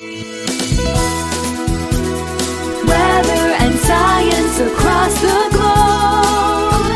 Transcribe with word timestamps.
Weather 0.00 0.16
and 3.60 3.76
science 3.80 4.58
across 4.60 5.20
the 5.20 5.48
globe. 5.52 6.86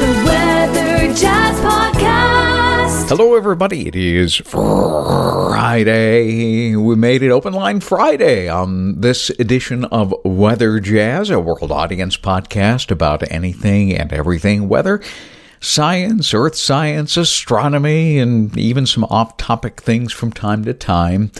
The 0.00 0.10
Weather 0.26 1.14
Jazz 1.14 1.60
Podcast. 1.60 3.08
Hello, 3.08 3.36
everybody. 3.36 3.86
It 3.86 3.94
is 3.94 4.34
Friday. 4.38 5.94
We 6.74 6.96
made 6.96 7.22
it 7.22 7.30
Open 7.30 7.52
Line 7.52 7.78
Friday 7.78 8.48
on 8.48 9.00
this 9.00 9.30
edition 9.38 9.84
of 9.84 10.12
Weather 10.24 10.80
Jazz, 10.80 11.30
a 11.30 11.38
world 11.38 11.70
audience 11.70 12.16
podcast 12.16 12.90
about 12.90 13.22
anything 13.30 13.94
and 13.94 14.12
everything 14.12 14.68
weather, 14.68 15.00
science, 15.60 16.34
earth 16.34 16.56
science, 16.56 17.16
astronomy, 17.16 18.18
and 18.18 18.56
even 18.56 18.86
some 18.86 19.04
off 19.04 19.36
topic 19.36 19.80
things 19.80 20.12
from 20.12 20.32
time 20.32 20.64
to 20.64 20.74
time. 20.74 21.30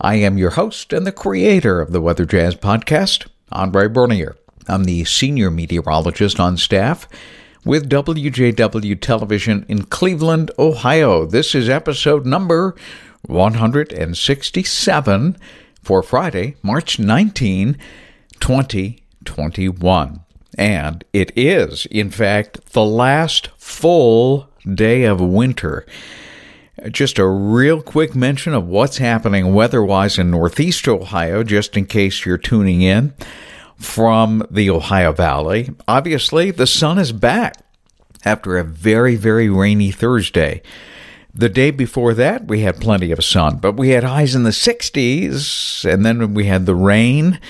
I 0.00 0.14
am 0.16 0.38
your 0.38 0.50
host 0.50 0.92
and 0.92 1.06
the 1.06 1.12
creator 1.12 1.80
of 1.80 1.92
the 1.92 2.00
Weather 2.00 2.24
Jazz 2.24 2.56
podcast, 2.56 3.28
Andre 3.50 3.88
Bernier. 3.88 4.36
I'm 4.68 4.84
the 4.84 5.04
senior 5.04 5.50
meteorologist 5.50 6.40
on 6.40 6.56
staff 6.56 7.08
with 7.64 7.88
WJW 7.88 9.00
Television 9.00 9.64
in 9.68 9.84
Cleveland, 9.84 10.50
Ohio. 10.58 11.24
This 11.26 11.54
is 11.54 11.68
episode 11.68 12.26
number 12.26 12.74
167 13.26 15.36
for 15.82 16.02
Friday, 16.02 16.56
March 16.62 16.98
19, 16.98 17.78
2021. 18.40 20.24
And 20.58 21.04
it 21.12 21.32
is, 21.36 21.86
in 21.86 22.10
fact, 22.10 22.72
the 22.72 22.84
last 22.84 23.48
full 23.56 24.48
day 24.74 25.04
of 25.04 25.20
winter. 25.20 25.86
Just 26.90 27.18
a 27.18 27.26
real 27.26 27.80
quick 27.80 28.14
mention 28.14 28.54
of 28.54 28.66
what's 28.66 28.98
happening 28.98 29.54
weather 29.54 29.82
wise 29.82 30.18
in 30.18 30.30
Northeast 30.30 30.88
Ohio, 30.88 31.42
just 31.42 31.76
in 31.76 31.86
case 31.86 32.24
you're 32.24 32.38
tuning 32.38 32.82
in 32.82 33.14
from 33.76 34.46
the 34.50 34.70
Ohio 34.70 35.12
Valley. 35.12 35.70
Obviously, 35.86 36.50
the 36.50 36.66
sun 36.66 36.98
is 36.98 37.12
back 37.12 37.56
after 38.24 38.56
a 38.56 38.64
very, 38.64 39.16
very 39.16 39.48
rainy 39.48 39.90
Thursday. 39.90 40.62
The 41.34 41.48
day 41.48 41.70
before 41.70 42.14
that, 42.14 42.46
we 42.46 42.60
had 42.60 42.80
plenty 42.80 43.10
of 43.10 43.24
sun, 43.24 43.56
but 43.56 43.72
we 43.72 43.90
had 43.90 44.04
highs 44.04 44.34
in 44.34 44.42
the 44.42 44.50
60s, 44.50 45.90
and 45.90 46.04
then 46.04 46.34
we 46.34 46.46
had 46.46 46.66
the 46.66 46.74
rain 46.74 47.40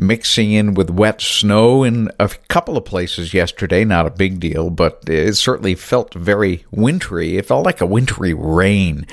mixing 0.00 0.50
in 0.50 0.74
with 0.74 0.90
wet 0.90 1.20
snow 1.20 1.84
in 1.84 2.10
a 2.18 2.28
couple 2.48 2.76
of 2.76 2.84
places 2.84 3.34
yesterday. 3.34 3.84
Not 3.84 4.06
a 4.06 4.10
big 4.10 4.40
deal, 4.40 4.70
but 4.70 5.02
it 5.06 5.36
certainly 5.36 5.74
felt 5.74 6.14
very 6.14 6.64
wintry. 6.70 7.36
It 7.36 7.46
felt 7.46 7.64
like 7.64 7.80
a 7.80 7.86
wintry 7.86 8.34
rain 8.34 9.06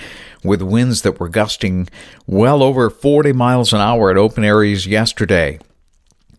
with 0.44 0.62
winds 0.62 1.02
that 1.02 1.20
were 1.20 1.30
gusting 1.30 1.90
well 2.26 2.64
over 2.64 2.90
40 2.90 3.34
miles 3.34 3.74
an 3.74 3.82
hour 3.82 4.10
at 4.10 4.18
open 4.18 4.44
areas 4.44 4.88
yesterday 4.88 5.60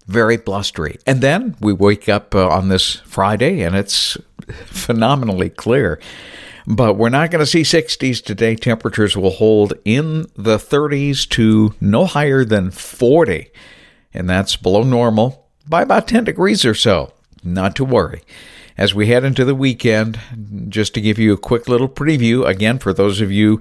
very 0.08 0.38
blustery. 0.38 0.98
And 1.06 1.20
then 1.20 1.54
we 1.60 1.72
wake 1.72 2.08
up 2.08 2.34
uh, 2.34 2.48
on 2.48 2.68
this 2.68 2.94
Friday 3.04 3.60
and 3.60 3.76
it's 3.76 4.16
phenomenally 4.66 5.50
clear. 5.50 6.00
But 6.66 6.94
we're 6.94 7.08
not 7.08 7.30
going 7.30 7.40
to 7.40 7.46
see 7.46 7.62
60s 7.62 8.22
today. 8.22 8.56
Temperatures 8.56 9.16
will 9.16 9.30
hold 9.30 9.74
in 9.84 10.26
the 10.34 10.56
30s 10.56 11.28
to 11.30 11.74
no 11.80 12.04
higher 12.04 12.44
than 12.44 12.70
40. 12.70 13.50
And 14.18 14.28
that's 14.28 14.56
below 14.56 14.82
normal 14.82 15.48
by 15.68 15.82
about 15.82 16.08
10 16.08 16.24
degrees 16.24 16.64
or 16.64 16.74
so. 16.74 17.12
Not 17.44 17.76
to 17.76 17.84
worry. 17.84 18.22
As 18.76 18.92
we 18.92 19.06
head 19.06 19.24
into 19.24 19.44
the 19.44 19.54
weekend, 19.54 20.18
just 20.68 20.92
to 20.94 21.00
give 21.00 21.20
you 21.20 21.32
a 21.32 21.38
quick 21.38 21.68
little 21.68 21.88
preview, 21.88 22.44
again, 22.44 22.80
for 22.80 22.92
those 22.92 23.20
of 23.20 23.30
you 23.30 23.60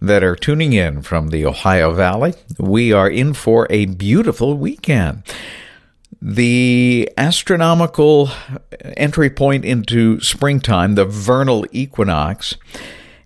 that 0.00 0.24
are 0.24 0.34
tuning 0.34 0.72
in 0.72 1.02
from 1.02 1.28
the 1.28 1.44
Ohio 1.44 1.92
Valley, 1.92 2.32
we 2.58 2.90
are 2.90 3.08
in 3.08 3.34
for 3.34 3.66
a 3.68 3.84
beautiful 3.84 4.56
weekend. 4.56 5.22
The 6.22 7.10
astronomical 7.16 8.30
entry 8.96 9.30
point 9.30 9.64
into 9.64 10.20
springtime, 10.20 10.94
the 10.94 11.04
vernal 11.04 11.66
equinox, 11.70 12.56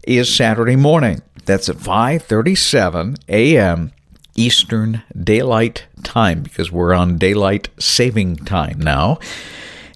is 0.06 0.35
Saturday 0.35 0.77
morning. 0.77 1.23
That's 1.45 1.69
at 1.69 1.77
5:37 1.77 3.19
a.m. 3.29 3.93
Eastern 4.34 5.03
Daylight 5.19 5.87
Time 6.03 6.43
because 6.43 6.72
we're 6.72 6.94
on 6.94 7.19
daylight 7.19 7.69
saving 7.78 8.37
time 8.37 8.81
now. 8.81 9.19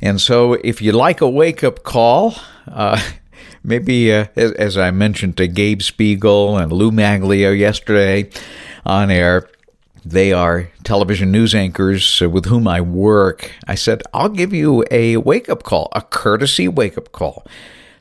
And 0.02 0.20
so 0.20 0.54
if 0.54 0.82
you 0.82 0.92
like 0.92 1.20
a 1.20 1.28
wake-up 1.28 1.82
call, 1.82 2.34
uh, 2.68 3.00
maybe 3.64 4.12
uh, 4.12 4.26
as, 4.36 4.52
as 4.52 4.78
I 4.78 4.90
mentioned 4.90 5.36
to 5.38 5.48
Gabe 5.48 5.82
Spiegel 5.82 6.56
and 6.58 6.72
Lou 6.72 6.90
Maglio 6.90 7.56
yesterday 7.56 8.30
on 8.84 9.10
air, 9.10 9.48
they 10.04 10.32
are 10.32 10.70
television 10.84 11.32
news 11.32 11.52
anchors 11.54 12.20
with 12.20 12.44
whom 12.44 12.68
I 12.68 12.80
work. 12.80 13.50
I 13.66 13.74
said, 13.74 14.02
I'll 14.14 14.28
give 14.28 14.52
you 14.52 14.84
a 14.90 15.16
wake 15.16 15.48
up 15.48 15.64
call, 15.64 15.88
a 15.92 16.02
courtesy 16.02 16.68
wake 16.68 16.96
up 16.96 17.10
call, 17.10 17.44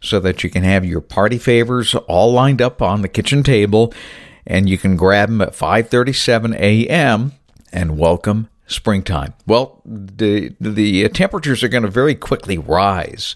so 0.04 0.20
that 0.20 0.44
you 0.44 0.52
can 0.52 0.62
have 0.62 0.86
your 0.86 1.02
party 1.02 1.40
favors 1.40 1.96
all 1.96 2.32
lined 2.32 2.62
up 2.62 2.80
on 2.80 3.02
the 3.02 3.08
kitchen 3.08 3.42
table 3.42 3.92
and 4.46 4.70
you 4.70 4.78
can 4.78 4.96
grab 4.96 5.30
them 5.30 5.42
at 5.42 5.54
5:37 5.54 6.56
a.m. 6.56 7.34
and 7.72 7.98
welcome 7.98 8.50
springtime. 8.68 9.34
Well, 9.46 9.82
the 9.86 10.54
the 10.60 11.08
temperatures 11.10 11.64
are 11.64 11.68
going 11.68 11.84
to 11.84 11.90
very 11.90 12.16
quickly 12.16 12.58
rise. 12.58 13.36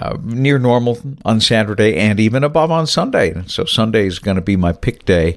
Uh, 0.00 0.16
near 0.22 0.56
normal 0.56 0.98
on 1.24 1.40
Saturday 1.40 1.96
and 1.96 2.20
even 2.20 2.44
above 2.44 2.70
on 2.70 2.86
Sunday. 2.86 3.42
So 3.48 3.64
Sunday 3.64 4.06
is 4.06 4.20
going 4.20 4.36
to 4.36 4.40
be 4.40 4.54
my 4.54 4.72
pick 4.72 5.04
day 5.04 5.36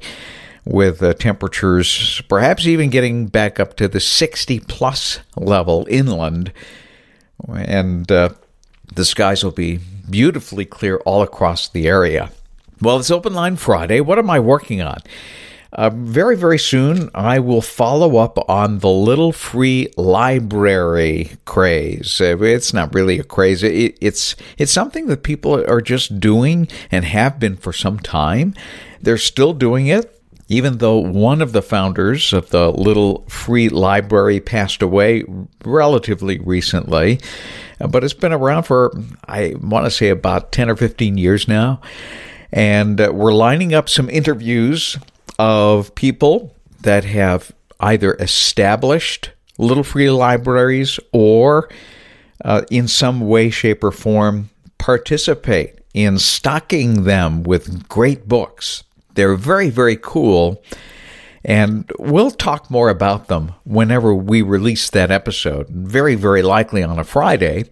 with 0.63 1.01
uh, 1.01 1.13
temperatures 1.15 2.21
perhaps 2.29 2.67
even 2.67 2.91
getting 2.91 3.25
back 3.25 3.59
up 3.59 3.75
to 3.77 3.87
the 3.87 3.99
60 3.99 4.59
plus 4.61 5.19
level 5.35 5.87
inland. 5.89 6.53
And 7.47 8.11
uh, 8.11 8.29
the 8.93 9.05
skies 9.05 9.43
will 9.43 9.51
be 9.51 9.79
beautifully 10.07 10.65
clear 10.65 10.97
all 10.97 11.23
across 11.23 11.67
the 11.67 11.87
area. 11.87 12.31
Well, 12.83 12.99
it's 12.99 13.11
Open 13.11 13.33
Line 13.33 13.55
Friday. 13.55 14.01
What 14.01 14.19
am 14.19 14.29
I 14.29 14.41
working 14.41 14.81
on? 14.81 14.97
Uh, 15.71 15.89
very, 15.89 16.35
very 16.35 16.59
soon, 16.59 17.09
I 17.15 17.39
will 17.39 17.61
follow 17.61 18.17
up 18.17 18.37
on 18.49 18.79
the 18.79 18.89
little 18.89 19.31
free 19.31 19.87
library 19.95 21.31
craze. 21.45 22.19
Uh, 22.19 22.37
It's 22.41 22.73
not 22.73 22.93
really 22.93 23.19
a 23.19 23.23
craze. 23.23 23.63
It, 23.63 23.97
it's 24.01 24.35
it's 24.57 24.73
something 24.73 25.07
that 25.07 25.23
people 25.23 25.63
are 25.65 25.79
just 25.79 26.19
doing 26.19 26.67
and 26.91 27.05
have 27.05 27.39
been 27.39 27.55
for 27.55 27.71
some 27.71 27.99
time. 27.99 28.53
They're 29.01 29.17
still 29.17 29.53
doing 29.53 29.87
it 29.87 30.09
even 30.49 30.79
though 30.79 30.97
one 30.97 31.41
of 31.41 31.53
the 31.53 31.61
founders 31.61 32.33
of 32.33 32.49
the 32.49 32.69
little 32.69 33.23
free 33.29 33.69
library 33.69 34.39
passed 34.41 34.81
away 34.81 35.23
relatively 35.63 36.37
recently, 36.39 37.19
but 37.79 38.03
it's 38.03 38.13
been 38.13 38.33
around 38.33 38.63
for, 38.63 38.93
I 39.25 39.55
want 39.61 39.85
to 39.85 39.89
say, 39.91 40.09
about 40.09 40.51
10 40.51 40.69
or 40.69 40.75
15 40.75 41.17
years 41.17 41.47
now. 41.47 41.79
And 42.53 43.01
uh, 43.01 43.11
we're 43.13 43.33
lining 43.33 43.73
up 43.73 43.89
some 43.89 44.09
interviews 44.09 44.97
of 45.37 45.93
people 45.95 46.55
that 46.81 47.03
have 47.03 47.51
either 47.81 48.13
established 48.15 49.31
little 49.57 49.83
free 49.83 50.09
libraries 50.09 50.99
or 51.11 51.69
uh, 52.45 52.61
in 52.71 52.87
some 52.87 53.19
way, 53.27 53.49
shape, 53.49 53.83
or 53.83 53.91
form 53.91 54.49
participate 54.77 55.79
in 55.93 56.17
stocking 56.17 57.03
them 57.03 57.43
with 57.43 57.89
great 57.89 58.27
books 58.27 58.83
they're 59.15 59.35
very, 59.35 59.69
very 59.69 59.97
cool. 59.97 60.63
And 61.45 61.89
we'll 61.99 62.31
talk 62.31 62.71
more 62.71 62.89
about 62.89 63.27
them 63.27 63.53
whenever 63.65 64.13
we 64.13 64.41
release 64.41 64.89
that 64.91 65.11
episode. 65.11 65.67
Very, 65.67 66.15
very 66.15 66.41
likely 66.41 66.83
on 66.83 66.99
a 66.99 67.03
Friday, 67.03 67.65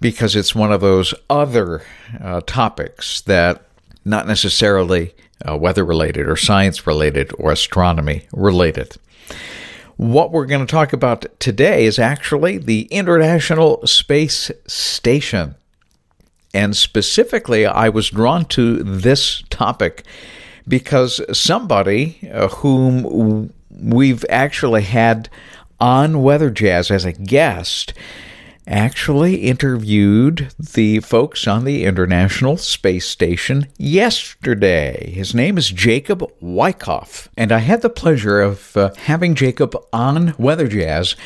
because 0.00 0.36
it's 0.36 0.54
one 0.54 0.72
of 0.72 0.80
those 0.80 1.14
other 1.30 1.82
uh, 2.20 2.42
topics 2.46 3.22
that 3.22 3.62
not 4.08 4.26
necessarily 4.26 5.14
uh, 5.48 5.56
weather 5.56 5.84
related 5.84 6.28
or 6.28 6.36
science 6.36 6.86
related 6.86 7.32
or 7.38 7.52
astronomy 7.52 8.26
related. 8.32 8.96
What 9.96 10.30
we're 10.30 10.46
going 10.46 10.64
to 10.64 10.70
talk 10.70 10.92
about 10.92 11.26
today 11.40 11.84
is 11.84 11.98
actually 11.98 12.58
the 12.58 12.82
International 12.82 13.84
Space 13.86 14.50
Station. 14.66 15.56
And 16.54 16.76
specifically, 16.76 17.66
I 17.66 17.88
was 17.88 18.10
drawn 18.10 18.44
to 18.46 18.82
this 18.82 19.42
topic 19.50 20.04
because 20.66 21.20
somebody 21.36 22.30
uh, 22.32 22.48
whom 22.48 23.52
we've 23.70 24.24
actually 24.28 24.82
had 24.82 25.28
on 25.80 26.22
Weather 26.22 26.50
Jazz 26.50 26.90
as 26.90 27.04
a 27.04 27.12
guest 27.12 27.92
actually 28.68 29.36
interviewed 29.36 30.52
the 30.58 31.00
folks 31.00 31.46
on 31.48 31.64
the 31.64 31.84
International 31.84 32.58
Space 32.58 33.08
Station 33.08 33.66
yesterday. 33.78 35.10
His 35.10 35.34
name 35.34 35.56
is 35.56 35.70
Jacob 35.70 36.20
Wycoff, 36.42 37.28
and 37.36 37.50
I 37.50 37.58
had 37.58 37.82
the 37.82 37.90
pleasure 37.90 38.40
of 38.40 38.76
uh, 38.76 38.92
having 38.98 39.34
Jacob 39.34 39.74
on 39.92 40.34
Weather 40.38 40.68
Jazz. 40.68 41.16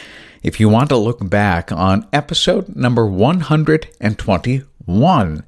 If 0.42 0.60
you 0.60 0.68
want 0.68 0.88
to 0.90 0.96
look 0.96 1.28
back 1.28 1.72
on 1.72 2.06
episode 2.12 2.76
number 2.76 3.06
121, 3.06 5.44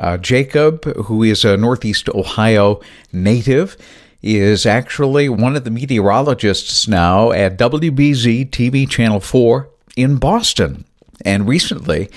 Uh, 0.00 0.16
Jacob, 0.16 0.84
who 1.06 1.24
is 1.24 1.44
a 1.44 1.56
Northeast 1.56 2.08
Ohio 2.10 2.80
native, 3.12 3.76
is 4.22 4.64
actually 4.64 5.28
one 5.28 5.56
of 5.56 5.64
the 5.64 5.72
meteorologists 5.72 6.86
now 6.86 7.32
at 7.32 7.58
WBZ 7.58 8.48
TV 8.50 8.88
Channel 8.88 9.18
4 9.18 9.68
in 9.96 10.18
Boston. 10.18 10.84
And 11.24 11.48
recently, 11.48 12.10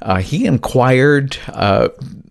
uh, 0.00 0.20
he 0.20 0.46
inquired 0.46 1.38
uh, 1.48 1.88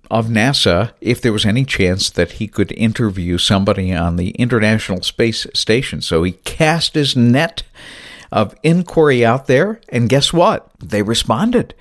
of 0.10 0.28
NASA 0.28 0.92
if 1.02 1.22
there 1.22 1.34
was 1.34 1.46
any 1.46 1.66
chance 1.66 2.10
that 2.10 2.34
he 2.34 2.48
could 2.48 2.72
interview 2.74 3.38
somebody 3.38 3.94
on 3.94 4.16
the 4.16 4.31
International 4.31 5.02
Space 5.02 5.46
Station. 5.54 6.02
So 6.02 6.24
he 6.24 6.34
cast 6.34 6.96
his 6.96 7.16
net 7.16 7.64
of 8.31 8.56
inquiry 8.64 9.25
out 9.25 9.48
there, 9.48 9.80
and 9.90 10.10
guess 10.10 10.34
what? 10.34 10.69
They 10.80 11.02
responded. 11.02 11.74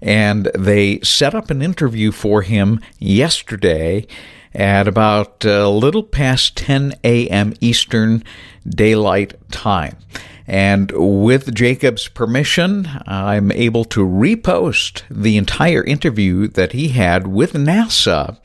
And 0.00 0.50
they 0.54 1.00
set 1.00 1.34
up 1.34 1.50
an 1.50 1.62
interview 1.62 2.12
for 2.12 2.42
him 2.42 2.80
yesterday 2.98 4.06
at 4.52 4.86
about 4.86 5.44
a 5.44 5.68
little 5.68 6.02
past 6.02 6.56
10 6.56 6.94
a.m. 7.04 7.54
Eastern 7.60 8.22
Daylight 8.68 9.34
Time. 9.50 9.96
And 10.46 10.92
with 10.94 11.54
Jacob's 11.54 12.08
permission, 12.08 12.88
I'm 13.06 13.50
able 13.52 13.84
to 13.86 14.00
repost 14.00 15.02
the 15.10 15.36
entire 15.36 15.82
interview 15.82 16.48
that 16.48 16.72
he 16.72 16.88
had 16.88 17.26
with 17.26 17.54
NASA 17.54 18.38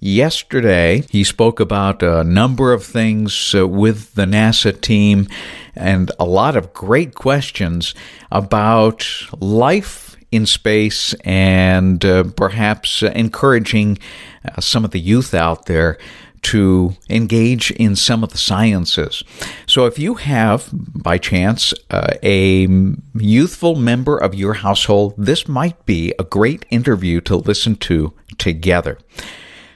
yesterday. 0.00 1.04
He 1.10 1.24
spoke 1.24 1.60
about 1.60 2.02
a 2.02 2.24
number 2.24 2.72
of 2.72 2.84
things 2.84 3.54
uh, 3.54 3.66
with 3.66 4.14
the 4.14 4.24
NASA 4.24 4.78
team 4.80 5.28
and 5.74 6.10
a 6.18 6.24
lot 6.24 6.56
of 6.56 6.72
great 6.72 7.14
questions 7.14 7.94
about 8.30 9.06
life 9.40 10.16
in 10.30 10.46
space 10.46 11.14
and 11.24 12.04
uh, 12.04 12.24
perhaps 12.36 13.02
encouraging 13.02 13.98
uh, 14.44 14.60
some 14.60 14.84
of 14.84 14.92
the 14.92 15.00
youth 15.00 15.34
out 15.34 15.66
there 15.66 15.98
to 16.42 16.94
engage 17.08 17.70
in 17.72 17.96
some 17.96 18.22
of 18.22 18.30
the 18.30 18.38
sciences. 18.38 19.22
So, 19.66 19.86
if 19.86 19.98
you 19.98 20.14
have, 20.14 20.68
by 20.72 21.18
chance, 21.18 21.74
uh, 21.90 22.14
a 22.22 22.66
youthful 23.14 23.76
member 23.76 24.16
of 24.16 24.34
your 24.34 24.54
household, 24.54 25.14
this 25.16 25.46
might 25.48 25.84
be 25.86 26.14
a 26.18 26.24
great 26.24 26.64
interview 26.70 27.20
to 27.22 27.36
listen 27.36 27.76
to 27.76 28.12
together. 28.38 28.98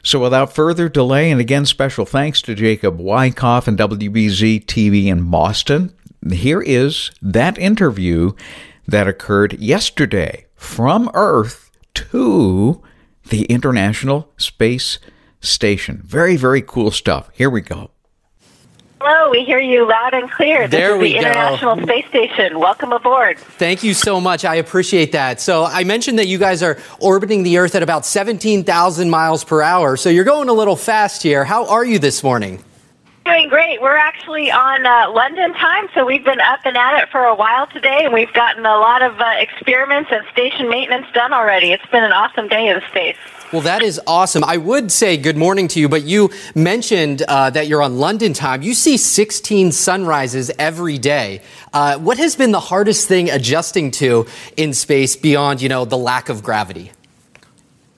So, 0.02 0.20
without 0.20 0.54
further 0.54 0.88
delay, 0.88 1.30
and 1.30 1.40
again, 1.40 1.66
special 1.66 2.04
thanks 2.04 2.42
to 2.42 2.54
Jacob 2.54 2.98
Wycoff 2.98 3.66
and 3.66 3.78
WBZ 3.78 4.64
TV 4.66 5.06
in 5.06 5.30
Boston, 5.30 5.94
here 6.30 6.60
is 6.60 7.10
that 7.22 7.58
interview 7.58 8.32
that 8.86 9.08
occurred 9.08 9.54
yesterday 9.54 10.46
from 10.56 11.10
Earth 11.14 11.70
to 11.94 12.82
the 13.28 13.44
International 13.44 14.30
Space 14.36 14.94
Station. 14.94 15.13
Very, 16.04 16.36
very 16.36 16.62
cool 16.62 16.90
stuff. 16.90 17.30
Here 17.34 17.50
we 17.50 17.60
go. 17.60 17.90
Hello, 19.00 19.30
we 19.30 19.44
hear 19.44 19.58
you 19.58 19.86
loud 19.86 20.14
and 20.14 20.30
clear. 20.30 20.66
This 20.66 20.80
there 20.80 20.96
is 20.96 21.02
we 21.02 21.08
the 21.12 21.20
go. 21.20 21.30
International 21.30 21.82
Space 21.82 22.06
Station. 22.08 22.58
Welcome 22.58 22.90
aboard. 22.90 23.38
Thank 23.38 23.82
you 23.82 23.92
so 23.92 24.18
much. 24.18 24.46
I 24.46 24.54
appreciate 24.54 25.12
that. 25.12 25.42
So 25.42 25.64
I 25.64 25.84
mentioned 25.84 26.18
that 26.18 26.26
you 26.26 26.38
guys 26.38 26.62
are 26.62 26.78
orbiting 27.00 27.42
the 27.42 27.58
Earth 27.58 27.74
at 27.74 27.82
about 27.82 28.06
17,000 28.06 29.10
miles 29.10 29.44
per 29.44 29.60
hour. 29.60 29.98
So 29.98 30.08
you're 30.08 30.24
going 30.24 30.48
a 30.48 30.54
little 30.54 30.76
fast 30.76 31.22
here. 31.22 31.44
How 31.44 31.66
are 31.66 31.84
you 31.84 31.98
this 31.98 32.22
morning? 32.22 32.64
Doing 33.24 33.48
great. 33.48 33.80
We're 33.80 33.96
actually 33.96 34.50
on 34.50 34.84
uh, 34.84 35.10
London 35.10 35.54
time, 35.54 35.88
so 35.94 36.04
we've 36.04 36.24
been 36.24 36.40
up 36.40 36.60
and 36.66 36.76
at 36.76 37.02
it 37.02 37.08
for 37.08 37.24
a 37.24 37.34
while 37.34 37.66
today, 37.66 38.04
and 38.04 38.12
we've 38.12 38.32
gotten 38.34 38.66
a 38.66 38.76
lot 38.76 39.00
of 39.00 39.18
uh, 39.18 39.24
experiments 39.38 40.10
and 40.12 40.26
station 40.30 40.68
maintenance 40.68 41.06
done 41.14 41.32
already. 41.32 41.72
It's 41.72 41.86
been 41.86 42.04
an 42.04 42.12
awesome 42.12 42.48
day 42.48 42.68
in 42.68 42.82
space. 42.90 43.16
Well, 43.50 43.62
that 43.62 43.82
is 43.82 43.98
awesome. 44.06 44.44
I 44.44 44.58
would 44.58 44.92
say 44.92 45.16
good 45.16 45.38
morning 45.38 45.68
to 45.68 45.80
you, 45.80 45.88
but 45.88 46.02
you 46.02 46.28
mentioned 46.54 47.22
uh, 47.22 47.48
that 47.48 47.66
you're 47.66 47.80
on 47.80 47.98
London 47.98 48.34
time. 48.34 48.60
You 48.60 48.74
see 48.74 48.98
16 48.98 49.72
sunrises 49.72 50.50
every 50.58 50.98
day. 50.98 51.40
Uh, 51.72 51.96
what 51.96 52.18
has 52.18 52.36
been 52.36 52.50
the 52.50 52.60
hardest 52.60 53.08
thing 53.08 53.30
adjusting 53.30 53.90
to 53.92 54.26
in 54.58 54.74
space 54.74 55.16
beyond, 55.16 55.62
you 55.62 55.70
know, 55.70 55.86
the 55.86 55.96
lack 55.96 56.28
of 56.28 56.42
gravity? 56.42 56.92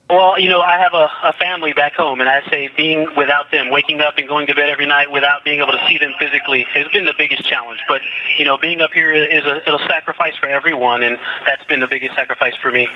Well, 0.09 0.39
you 0.39 0.49
know, 0.49 0.61
I 0.61 0.77
have 0.77 0.93
a, 0.93 1.09
a 1.23 1.33
family 1.33 1.73
back 1.73 1.93
home, 1.93 2.21
and 2.21 2.29
I 2.29 2.41
say 2.49 2.69
being 2.77 3.13
without 3.17 3.51
them, 3.51 3.69
waking 3.71 3.99
up 3.99 4.17
and 4.17 4.25
going 4.25 4.47
to 4.47 4.55
bed 4.55 4.69
every 4.69 4.85
night 4.85 5.11
without 5.11 5.43
being 5.43 5.59
able 5.59 5.73
to 5.73 5.85
see 5.85 5.97
them 5.97 6.13
physically 6.17 6.65
has 6.73 6.87
been 6.89 7.03
the 7.03 7.13
biggest 7.17 7.43
challenge. 7.43 7.81
But, 7.89 8.01
you 8.37 8.45
know, 8.45 8.57
being 8.57 8.79
up 8.79 8.93
here 8.93 9.11
is 9.11 9.43
a, 9.43 9.61
a 9.69 9.79
sacrifice 9.89 10.37
for 10.37 10.47
everyone, 10.47 11.03
and 11.03 11.17
that's 11.45 11.65
been 11.65 11.81
the 11.81 11.87
biggest 11.87 12.15
sacrifice 12.15 12.55
for 12.55 12.71
me. 12.71 12.87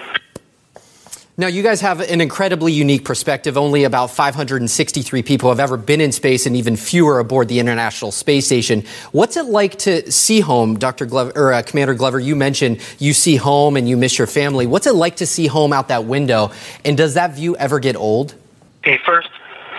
Now, 1.41 1.47
you 1.47 1.63
guys 1.63 1.81
have 1.81 2.01
an 2.01 2.21
incredibly 2.21 2.71
unique 2.71 3.03
perspective. 3.03 3.57
Only 3.57 3.83
about 3.83 4.11
563 4.11 5.23
people 5.23 5.49
have 5.49 5.59
ever 5.59 5.75
been 5.75 5.99
in 5.99 6.11
space, 6.11 6.45
and 6.45 6.55
even 6.55 6.75
fewer 6.75 7.17
aboard 7.17 7.47
the 7.47 7.59
International 7.59 8.11
Space 8.11 8.45
Station. 8.45 8.83
What's 9.11 9.37
it 9.37 9.47
like 9.47 9.79
to 9.79 10.11
see 10.11 10.39
home, 10.39 10.77
Dr. 10.77 11.07
Glover, 11.07 11.31
or 11.35 11.51
uh, 11.51 11.63
Commander 11.63 11.95
Glover? 11.95 12.19
You 12.19 12.35
mentioned 12.35 12.79
you 12.99 13.13
see 13.13 13.37
home 13.37 13.75
and 13.75 13.89
you 13.89 13.97
miss 13.97 14.19
your 14.19 14.27
family. 14.27 14.67
What's 14.67 14.85
it 14.85 14.93
like 14.93 15.15
to 15.15 15.25
see 15.25 15.47
home 15.47 15.73
out 15.73 15.87
that 15.87 16.05
window? 16.05 16.51
And 16.85 16.95
does 16.95 17.15
that 17.15 17.33
view 17.33 17.57
ever 17.57 17.79
get 17.79 17.95
old? 17.95 18.35
Okay, 18.81 18.99
first, 19.03 19.29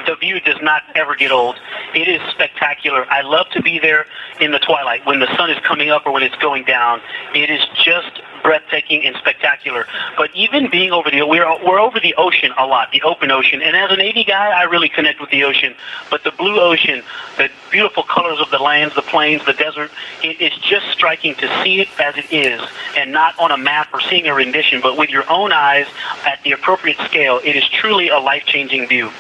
the 0.08 0.16
view 0.16 0.40
does 0.40 0.60
not 0.62 0.82
ever 0.96 1.14
get 1.14 1.30
old. 1.30 1.60
It 1.94 2.08
is 2.08 2.20
spectacular. 2.32 3.06
I 3.08 3.20
love 3.20 3.46
to 3.50 3.62
be 3.62 3.78
there 3.78 4.06
in 4.40 4.50
the 4.50 4.58
twilight 4.58 5.06
when 5.06 5.20
the 5.20 5.32
sun 5.36 5.48
is 5.48 5.58
coming 5.64 5.90
up 5.90 6.06
or 6.06 6.12
when 6.12 6.24
it's 6.24 6.34
going 6.38 6.64
down. 6.64 7.00
It 7.36 7.50
is 7.50 7.60
just 7.84 8.20
breathtaking 8.42 9.04
and 9.04 9.16
spectacular. 9.16 9.86
But 10.16 10.34
even 10.34 10.70
being 10.70 10.92
over 10.92 11.10
the 11.10 11.22
we're 11.22 11.46
we're 11.64 11.80
over 11.80 12.00
the 12.00 12.14
ocean 12.16 12.52
a 12.58 12.66
lot, 12.66 12.90
the 12.92 13.02
open 13.02 13.30
ocean. 13.30 13.62
And 13.62 13.76
as 13.76 13.90
a 13.90 13.96
Navy 13.96 14.24
guy, 14.24 14.50
I 14.50 14.64
really 14.64 14.88
connect 14.88 15.20
with 15.20 15.30
the 15.30 15.44
ocean. 15.44 15.74
But 16.10 16.24
the 16.24 16.32
blue 16.32 16.60
ocean, 16.60 17.02
the 17.36 17.50
beautiful 17.70 18.02
colors 18.02 18.40
of 18.40 18.50
the 18.50 18.58
lands, 18.58 18.94
the 18.94 19.02
plains, 19.02 19.44
the 19.46 19.52
desert, 19.52 19.90
it 20.22 20.40
is 20.40 20.52
just 20.58 20.86
striking 20.90 21.34
to 21.36 21.62
see 21.62 21.80
it 21.80 21.88
as 22.00 22.16
it 22.16 22.32
is, 22.32 22.60
and 22.96 23.12
not 23.12 23.38
on 23.38 23.50
a 23.50 23.56
map 23.56 23.88
or 23.92 24.00
seeing 24.00 24.26
a 24.26 24.34
rendition, 24.34 24.80
but 24.80 24.96
with 24.96 25.10
your 25.10 25.30
own 25.30 25.52
eyes 25.52 25.86
at 26.26 26.42
the 26.42 26.52
appropriate 26.52 26.98
scale. 26.98 27.40
It 27.44 27.56
is 27.56 27.68
truly 27.68 28.08
a 28.08 28.18
life-changing 28.18 28.88
view. 28.88 29.10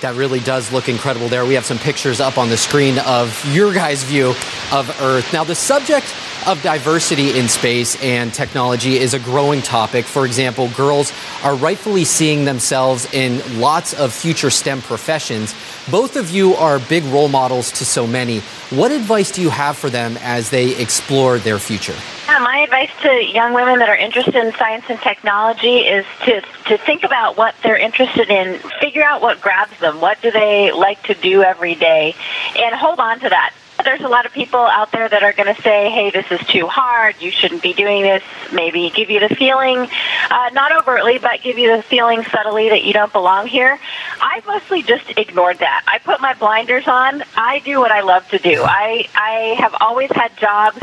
That 0.00 0.16
really 0.16 0.40
does 0.40 0.70
look 0.70 0.88
incredible 0.88 1.28
there. 1.28 1.46
We 1.46 1.54
have 1.54 1.64
some 1.64 1.78
pictures 1.78 2.20
up 2.20 2.36
on 2.36 2.50
the 2.50 2.58
screen 2.58 2.98
of 3.00 3.42
your 3.54 3.72
guys' 3.72 4.02
view 4.02 4.34
of 4.70 4.90
Earth. 5.00 5.32
Now, 5.32 5.44
the 5.44 5.54
subject 5.54 6.04
of 6.46 6.62
diversity 6.62 7.38
in 7.38 7.48
space 7.48 8.00
and 8.02 8.32
technology 8.32 8.98
is 8.98 9.14
a 9.14 9.18
growing 9.18 9.62
topic. 9.62 10.04
For 10.04 10.26
example, 10.26 10.68
girls 10.76 11.12
are 11.42 11.54
rightfully 11.54 12.04
seeing 12.04 12.44
themselves 12.44 13.12
in 13.14 13.60
lots 13.60 13.94
of 13.94 14.12
future 14.12 14.50
STEM 14.50 14.82
professions. 14.82 15.54
Both 15.90 16.16
of 16.16 16.30
you 16.30 16.54
are 16.54 16.78
big 16.78 17.04
role 17.04 17.28
models 17.28 17.72
to 17.72 17.84
so 17.84 18.06
many. 18.06 18.40
What 18.70 18.92
advice 18.92 19.30
do 19.30 19.40
you 19.40 19.50
have 19.50 19.76
for 19.76 19.88
them 19.88 20.18
as 20.20 20.50
they 20.50 20.76
explore 20.80 21.38
their 21.38 21.58
future? 21.58 21.94
Yeah, 22.26 22.38
my 22.40 22.58
advice 22.58 22.90
to 23.02 23.08
young 23.08 23.54
women 23.54 23.78
that 23.78 23.88
are 23.88 23.96
interested 23.96 24.34
in 24.34 24.52
science 24.54 24.84
and 24.88 24.98
technology 25.00 25.78
is 25.78 26.04
to 26.24 26.40
to 26.40 26.78
think 26.78 27.04
about 27.04 27.36
what 27.36 27.54
they're 27.62 27.76
interested 27.76 28.30
in, 28.30 28.58
figure 28.80 29.04
out 29.04 29.20
what 29.20 29.40
grabs 29.40 29.78
them, 29.80 30.00
what 30.00 30.20
do 30.22 30.30
they 30.30 30.72
like 30.72 31.02
to 31.04 31.14
do 31.14 31.42
every 31.42 31.74
day, 31.74 32.14
and 32.56 32.74
hold 32.74 32.98
on 32.98 33.20
to 33.20 33.28
that. 33.28 33.52
There's 33.84 34.00
a 34.00 34.08
lot 34.08 34.26
of 34.26 34.32
people 34.32 34.60
out 34.60 34.90
there 34.92 35.08
that 35.08 35.22
are 35.22 35.32
going 35.32 35.54
to 35.54 35.60
say, 35.62 35.90
"Hey, 35.90 36.10
this 36.10 36.30
is 36.30 36.44
too 36.46 36.66
hard. 36.66 37.16
You 37.20 37.30
shouldn't 37.30 37.62
be 37.62 37.72
doing 37.72 38.02
this." 38.02 38.22
Maybe 38.52 38.90
give 38.90 39.10
you 39.10 39.20
the 39.20 39.34
feeling, 39.34 39.88
uh, 40.30 40.50
not 40.52 40.72
overtly, 40.72 41.18
but 41.18 41.42
give 41.42 41.58
you 41.58 41.76
the 41.76 41.82
feeling 41.82 42.24
subtly 42.24 42.68
that 42.70 42.84
you 42.84 42.92
don't 42.92 43.12
belong 43.12 43.46
here. 43.46 43.78
I've 44.20 44.46
mostly 44.46 44.82
just 44.82 45.16
ignored 45.16 45.58
that. 45.58 45.82
I 45.86 45.98
put 45.98 46.20
my 46.20 46.34
blinders 46.34 46.88
on. 46.88 47.22
I 47.36 47.60
do 47.60 47.78
what 47.80 47.90
I 47.90 48.00
love 48.00 48.28
to 48.30 48.38
do. 48.38 48.62
I 48.62 49.08
I 49.14 49.56
have 49.58 49.74
always 49.80 50.10
had 50.12 50.36
jobs 50.36 50.78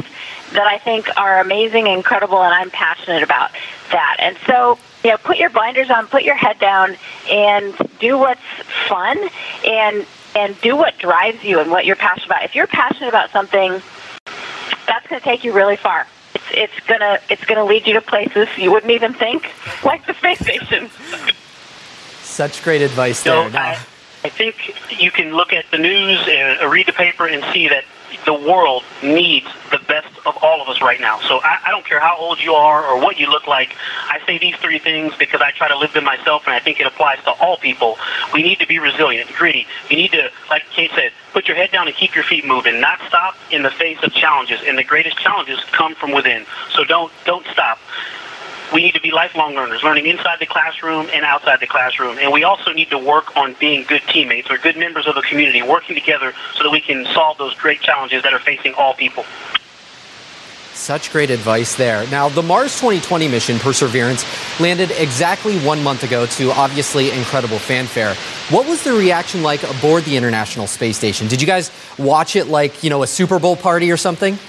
that 0.53 0.67
I 0.67 0.77
think 0.77 1.09
are 1.17 1.39
amazing 1.39 1.87
incredible, 1.87 2.41
and 2.43 2.53
I'm 2.53 2.69
passionate 2.69 3.23
about 3.23 3.51
that. 3.91 4.17
And 4.19 4.37
so, 4.45 4.77
you 5.03 5.11
know, 5.11 5.17
put 5.17 5.37
your 5.37 5.49
blinders 5.49 5.89
on, 5.89 6.07
put 6.07 6.23
your 6.23 6.35
head 6.35 6.59
down, 6.59 6.97
and 7.29 7.73
do 7.99 8.17
what's 8.17 8.41
fun, 8.87 9.17
and 9.65 10.05
and 10.35 10.59
do 10.61 10.75
what 10.75 10.97
drives 10.97 11.43
you 11.43 11.59
and 11.59 11.69
what 11.71 11.85
you're 11.85 11.95
passionate 11.95 12.27
about. 12.27 12.43
If 12.43 12.55
you're 12.55 12.67
passionate 12.67 13.09
about 13.09 13.31
something, 13.31 13.81
that's 14.87 15.07
going 15.07 15.19
to 15.19 15.23
take 15.25 15.43
you 15.43 15.53
really 15.53 15.75
far. 15.75 16.07
It's 16.33 16.45
it's 16.51 16.87
gonna 16.87 17.19
it's 17.29 17.43
gonna 17.45 17.65
lead 17.65 17.85
you 17.87 17.93
to 17.95 18.01
places 18.01 18.47
you 18.57 18.71
wouldn't 18.71 18.91
even 18.91 19.13
think, 19.13 19.51
like 19.83 20.05
the 20.05 20.13
space 20.13 20.39
station. 20.39 20.89
Such 22.21 22.63
great 22.63 22.81
advice 22.81 23.19
So 23.19 23.41
there. 23.43 23.49
Now- 23.51 23.59
I, 23.61 23.71
I 24.23 24.29
think 24.29 24.75
you 25.01 25.11
can 25.11 25.33
look 25.33 25.51
at 25.51 25.65
the 25.71 25.77
news 25.77 26.19
and 26.27 26.71
read 26.71 26.85
the 26.85 26.93
paper 26.93 27.25
and 27.27 27.43
see 27.53 27.67
that 27.67 27.83
the 28.25 28.33
world 28.33 28.83
needs 29.01 29.47
the 29.71 29.79
best 29.79 30.00
of 30.25 30.37
all 30.41 30.61
of 30.61 30.67
us 30.69 30.81
right 30.81 30.99
now. 30.99 31.19
So 31.21 31.39
I, 31.43 31.59
I 31.65 31.71
don't 31.71 31.85
care 31.85 31.99
how 31.99 32.17
old 32.17 32.39
you 32.39 32.53
are 32.53 32.85
or 32.85 33.01
what 33.01 33.19
you 33.19 33.27
look 33.27 33.47
like. 33.47 33.75
I 34.09 34.19
say 34.25 34.37
these 34.37 34.55
three 34.57 34.79
things 34.79 35.15
because 35.17 35.41
I 35.41 35.51
try 35.51 35.67
to 35.67 35.77
live 35.77 35.93
them 35.93 36.03
myself, 36.03 36.43
and 36.45 36.53
I 36.53 36.59
think 36.59 36.79
it 36.79 36.87
applies 36.87 37.23
to 37.23 37.31
all 37.31 37.57
people. 37.57 37.97
We 38.33 38.43
need 38.43 38.59
to 38.59 38.67
be 38.67 38.79
resilient, 38.79 39.31
gritty. 39.33 39.67
You 39.89 39.97
need 39.97 40.11
to, 40.11 40.29
like 40.49 40.63
Kate 40.71 40.91
said, 40.95 41.11
put 41.33 41.47
your 41.47 41.57
head 41.57 41.71
down 41.71 41.87
and 41.87 41.95
keep 41.95 42.13
your 42.15 42.23
feet 42.23 42.45
moving. 42.45 42.79
Not 42.81 42.99
stop 43.07 43.35
in 43.51 43.63
the 43.63 43.71
face 43.71 43.97
of 44.03 44.13
challenges, 44.13 44.59
and 44.65 44.77
the 44.77 44.83
greatest 44.83 45.17
challenges 45.17 45.59
come 45.71 45.95
from 45.95 46.11
within. 46.11 46.45
So 46.73 46.83
don't 46.83 47.11
don't 47.25 47.45
stop. 47.47 47.79
we 48.73 48.81
need 48.81 48.93
to 48.93 49.01
be 49.01 49.11
lifelong 49.11 49.53
learners, 49.55 49.83
learning 49.83 50.07
inside 50.07 50.39
the 50.39 50.45
classroom 50.45 51.09
and 51.13 51.25
outside 51.25 51.59
the 51.59 51.67
classroom. 51.67 52.17
And 52.19 52.31
we 52.31 52.43
also 52.43 52.71
need 52.71 52.89
to 52.91 52.97
work 52.97 53.35
on 53.35 53.55
being 53.59 53.83
good 53.83 54.01
teammates 54.07 54.49
or 54.49 54.57
good 54.57 54.77
members 54.77 55.07
of 55.07 55.15
the 55.15 55.21
community, 55.21 55.61
working 55.61 55.95
together 55.95 56.33
so 56.55 56.63
that 56.63 56.71
we 56.71 56.81
can 56.81 57.05
solve 57.13 57.37
those 57.37 57.53
great 57.55 57.81
challenges 57.81 58.23
that 58.23 58.33
are 58.33 58.39
facing 58.39 58.73
all 58.75 58.93
people. 58.93 59.25
Such 60.81 61.11
great 61.11 61.29
advice 61.29 61.75
there. 61.75 62.07
Now, 62.07 62.27
the 62.27 62.41
Mars 62.41 62.73
2020 62.77 63.27
mission, 63.27 63.59
Perseverance, 63.59 64.25
landed 64.59 64.89
exactly 64.89 65.59
one 65.59 65.83
month 65.83 66.01
ago 66.01 66.25
to 66.25 66.49
obviously 66.53 67.11
incredible 67.11 67.59
fanfare. 67.59 68.15
What 68.49 68.67
was 68.67 68.83
the 68.83 68.93
reaction 68.93 69.43
like 69.43 69.61
aboard 69.61 70.05
the 70.05 70.17
International 70.17 70.65
Space 70.65 70.97
Station? 70.97 71.27
Did 71.27 71.39
you 71.39 71.45
guys 71.45 71.69
watch 71.99 72.35
it 72.35 72.47
like, 72.47 72.83
you 72.83 72.89
know, 72.89 73.03
a 73.03 73.07
Super 73.07 73.37
Bowl 73.37 73.55
party 73.55 73.91
or 73.91 73.97
something? 73.97 74.39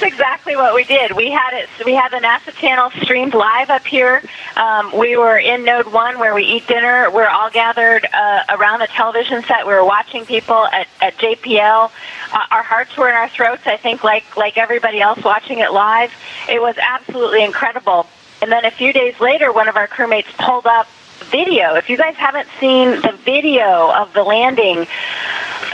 That's 0.00 0.14
exactly 0.14 0.56
what 0.56 0.74
we 0.74 0.84
did. 0.84 1.12
We 1.12 1.30
had 1.30 1.52
it. 1.52 1.68
We 1.84 1.92
had 1.92 2.10
the 2.10 2.26
NASA 2.26 2.54
channel 2.54 2.90
streamed 3.02 3.34
live 3.34 3.68
up 3.68 3.86
here. 3.86 4.22
Um, 4.56 4.96
we 4.96 5.18
were 5.18 5.36
in 5.36 5.62
Node 5.62 5.92
One 5.92 6.18
where 6.18 6.34
we 6.34 6.42
eat 6.42 6.66
dinner. 6.66 7.10
We're 7.10 7.28
all 7.28 7.50
gathered 7.50 8.06
uh, 8.10 8.44
around 8.48 8.80
the 8.80 8.86
television 8.86 9.42
set. 9.42 9.66
We 9.66 9.74
were 9.74 9.84
watching 9.84 10.24
people 10.24 10.66
at, 10.68 10.88
at 11.02 11.18
JPL. 11.18 11.90
Uh, 12.32 12.38
our 12.50 12.62
hearts 12.62 12.96
were 12.96 13.10
in 13.10 13.14
our 13.14 13.28
throats. 13.28 13.66
I 13.66 13.76
think, 13.76 14.02
like 14.02 14.38
like 14.38 14.56
everybody 14.56 15.02
else 15.02 15.22
watching 15.22 15.58
it 15.58 15.70
live. 15.70 16.12
It 16.48 16.62
was 16.62 16.76
absolutely 16.78 17.44
incredible. 17.44 18.06
And 18.40 18.50
then 18.50 18.64
a 18.64 18.70
few 18.70 18.94
days 18.94 19.20
later, 19.20 19.52
one 19.52 19.68
of 19.68 19.76
our 19.76 19.86
crewmates 19.86 20.34
pulled 20.38 20.66
up 20.66 20.88
video. 21.24 21.74
If 21.74 21.90
you 21.90 21.98
guys 21.98 22.16
haven't 22.16 22.48
seen 22.58 23.02
the 23.02 23.18
video 23.22 23.92
of 23.92 24.14
the 24.14 24.22
landing, 24.22 24.86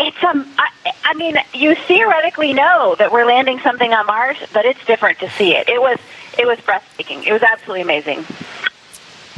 it's 0.01 0.23
um. 0.25 0.47
I, 0.59 0.69
I 1.05 1.15
mean, 1.15 1.37
you 1.53 1.75
theoretically 1.75 2.53
know 2.53 2.95
that 2.99 3.13
we're 3.13 3.25
landing 3.25 3.59
something 3.61 3.93
on 3.93 4.07
Mars, 4.07 4.37
but 4.53 4.65
it's 4.65 4.85
different 4.87 5.19
to 5.21 5.31
see 5.31 5.55
it. 5.55 5.69
It 5.69 5.81
was 5.81 5.99
it 6.39 6.47
was 6.47 6.61
breathtaking. 6.61 7.25
It 7.25 7.33
was 7.33 7.43
absolutely 7.43 7.83
amazing. 7.83 8.25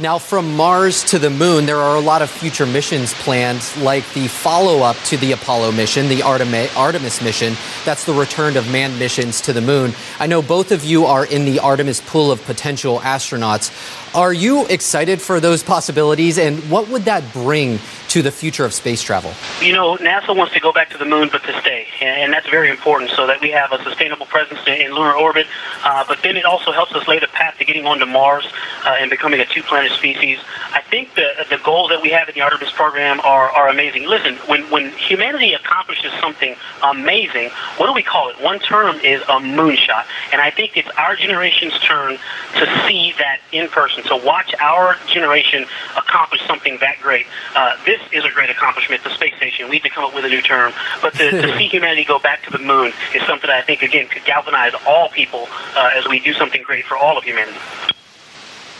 Now, 0.01 0.17
from 0.17 0.55
Mars 0.55 1.03
to 1.05 1.19
the 1.19 1.29
moon, 1.29 1.65
there 1.65 1.75
are 1.75 1.97
a 1.97 1.99
lot 1.99 2.21
of 2.21 2.29
future 2.29 2.65
missions 2.65 3.13
planned, 3.13 3.61
like 3.81 4.09
the 4.13 4.29
follow 4.29 4.81
up 4.81 4.95
to 5.07 5.17
the 5.17 5.33
Apollo 5.33 5.73
mission, 5.73 6.07
the 6.07 6.21
Artemis 6.23 7.21
mission. 7.21 7.55
That's 7.83 8.05
the 8.05 8.13
return 8.13 8.55
of 8.55 8.71
manned 8.71 8.97
missions 8.97 9.41
to 9.41 9.51
the 9.51 9.59
moon. 9.59 9.91
I 10.17 10.27
know 10.27 10.41
both 10.41 10.71
of 10.71 10.85
you 10.85 11.05
are 11.05 11.25
in 11.25 11.43
the 11.43 11.59
Artemis 11.59 11.99
pool 11.99 12.31
of 12.31 12.41
potential 12.45 12.99
astronauts. 12.99 14.15
Are 14.15 14.31
you 14.31 14.65
excited 14.67 15.21
for 15.21 15.41
those 15.41 15.63
possibilities, 15.63 16.37
and 16.37 16.57
what 16.71 16.87
would 16.87 17.03
that 17.03 17.33
bring 17.33 17.79
to 18.09 18.21
the 18.21 18.31
future 18.31 18.65
of 18.65 18.73
space 18.73 19.01
travel? 19.01 19.33
You 19.61 19.73
know, 19.73 19.95
NASA 19.97 20.35
wants 20.35 20.53
to 20.53 20.59
go 20.59 20.73
back 20.73 20.89
to 20.91 20.97
the 20.97 21.05
moon, 21.05 21.29
but 21.31 21.43
to 21.43 21.59
stay, 21.61 21.87
and 22.01 22.33
that's 22.33 22.49
very 22.49 22.69
important 22.69 23.11
so 23.11 23.27
that 23.27 23.39
we 23.41 23.51
have 23.51 23.71
a 23.71 23.81
sustainable 23.83 24.25
presence 24.25 24.59
in 24.67 24.93
lunar 24.93 25.13
orbit. 25.13 25.47
Uh, 25.83 26.03
but 26.07 26.21
then 26.23 26.35
it 26.35 26.45
also 26.45 26.71
helps 26.71 26.93
us 26.93 27.07
lay 27.07 27.19
the 27.19 27.27
path 27.27 27.57
to 27.57 27.65
getting 27.65 27.85
onto 27.85 28.05
Mars 28.05 28.47
uh, 28.85 28.97
and 28.99 29.09
becoming 29.09 29.39
a 29.39 29.45
two-planet 29.45 29.91
species. 29.91 30.39
I 30.73 30.81
think 30.81 31.15
the 31.15 31.29
the 31.49 31.59
goals 31.63 31.89
that 31.89 32.01
we 32.01 32.09
have 32.09 32.27
in 32.27 32.35
the 32.35 32.41
Artemis 32.41 32.71
program 32.71 33.19
are, 33.21 33.49
are 33.51 33.69
amazing. 33.69 34.07
Listen, 34.07 34.35
when 34.47 34.63
when 34.71 34.91
humanity 34.91 35.53
accomplishes 35.53 36.11
something 36.19 36.55
amazing, 36.83 37.49
what 37.77 37.87
do 37.87 37.93
we 37.93 38.03
call 38.03 38.29
it? 38.29 38.41
One 38.41 38.59
term 38.59 38.97
is 39.03 39.21
a 39.23 39.39
moonshot, 39.39 40.05
and 40.31 40.41
I 40.41 40.49
think 40.49 40.77
it's 40.77 40.89
our 40.97 41.15
generation's 41.15 41.79
turn 41.79 42.17
to 42.55 42.83
see 42.87 43.13
that 43.17 43.39
in 43.51 43.67
person 43.69 44.03
to 44.05 44.17
watch 44.17 44.53
our 44.59 44.95
generation 45.07 45.65
accomplish 45.95 46.45
something 46.47 46.77
that 46.81 46.99
great. 47.01 47.25
Uh, 47.55 47.75
this 47.99 48.23
is 48.23 48.25
a 48.25 48.31
great 48.31 48.49
accomplishment, 48.49 49.03
the 49.03 49.09
space 49.11 49.35
station. 49.35 49.65
We 49.65 49.77
need 49.77 49.83
to 49.83 49.89
come 49.89 50.05
up 50.05 50.13
with 50.13 50.25
a 50.25 50.29
new 50.29 50.41
term. 50.41 50.73
But 51.01 51.13
to, 51.15 51.31
to 51.31 51.47
see 51.57 51.67
humanity 51.67 52.03
go 52.03 52.19
back 52.19 52.43
to 52.43 52.51
the 52.51 52.59
moon 52.59 52.93
is 53.13 53.25
something 53.25 53.47
that 53.47 53.57
I 53.57 53.61
think, 53.61 53.81
again, 53.81 54.07
could 54.07 54.25
galvanize 54.25 54.73
all 54.87 55.09
people 55.09 55.47
uh, 55.75 55.91
as 55.95 56.07
we 56.07 56.19
do 56.19 56.33
something 56.33 56.63
great 56.63 56.85
for 56.85 56.97
all 56.97 57.17
of 57.17 57.23
humanity. 57.23 57.59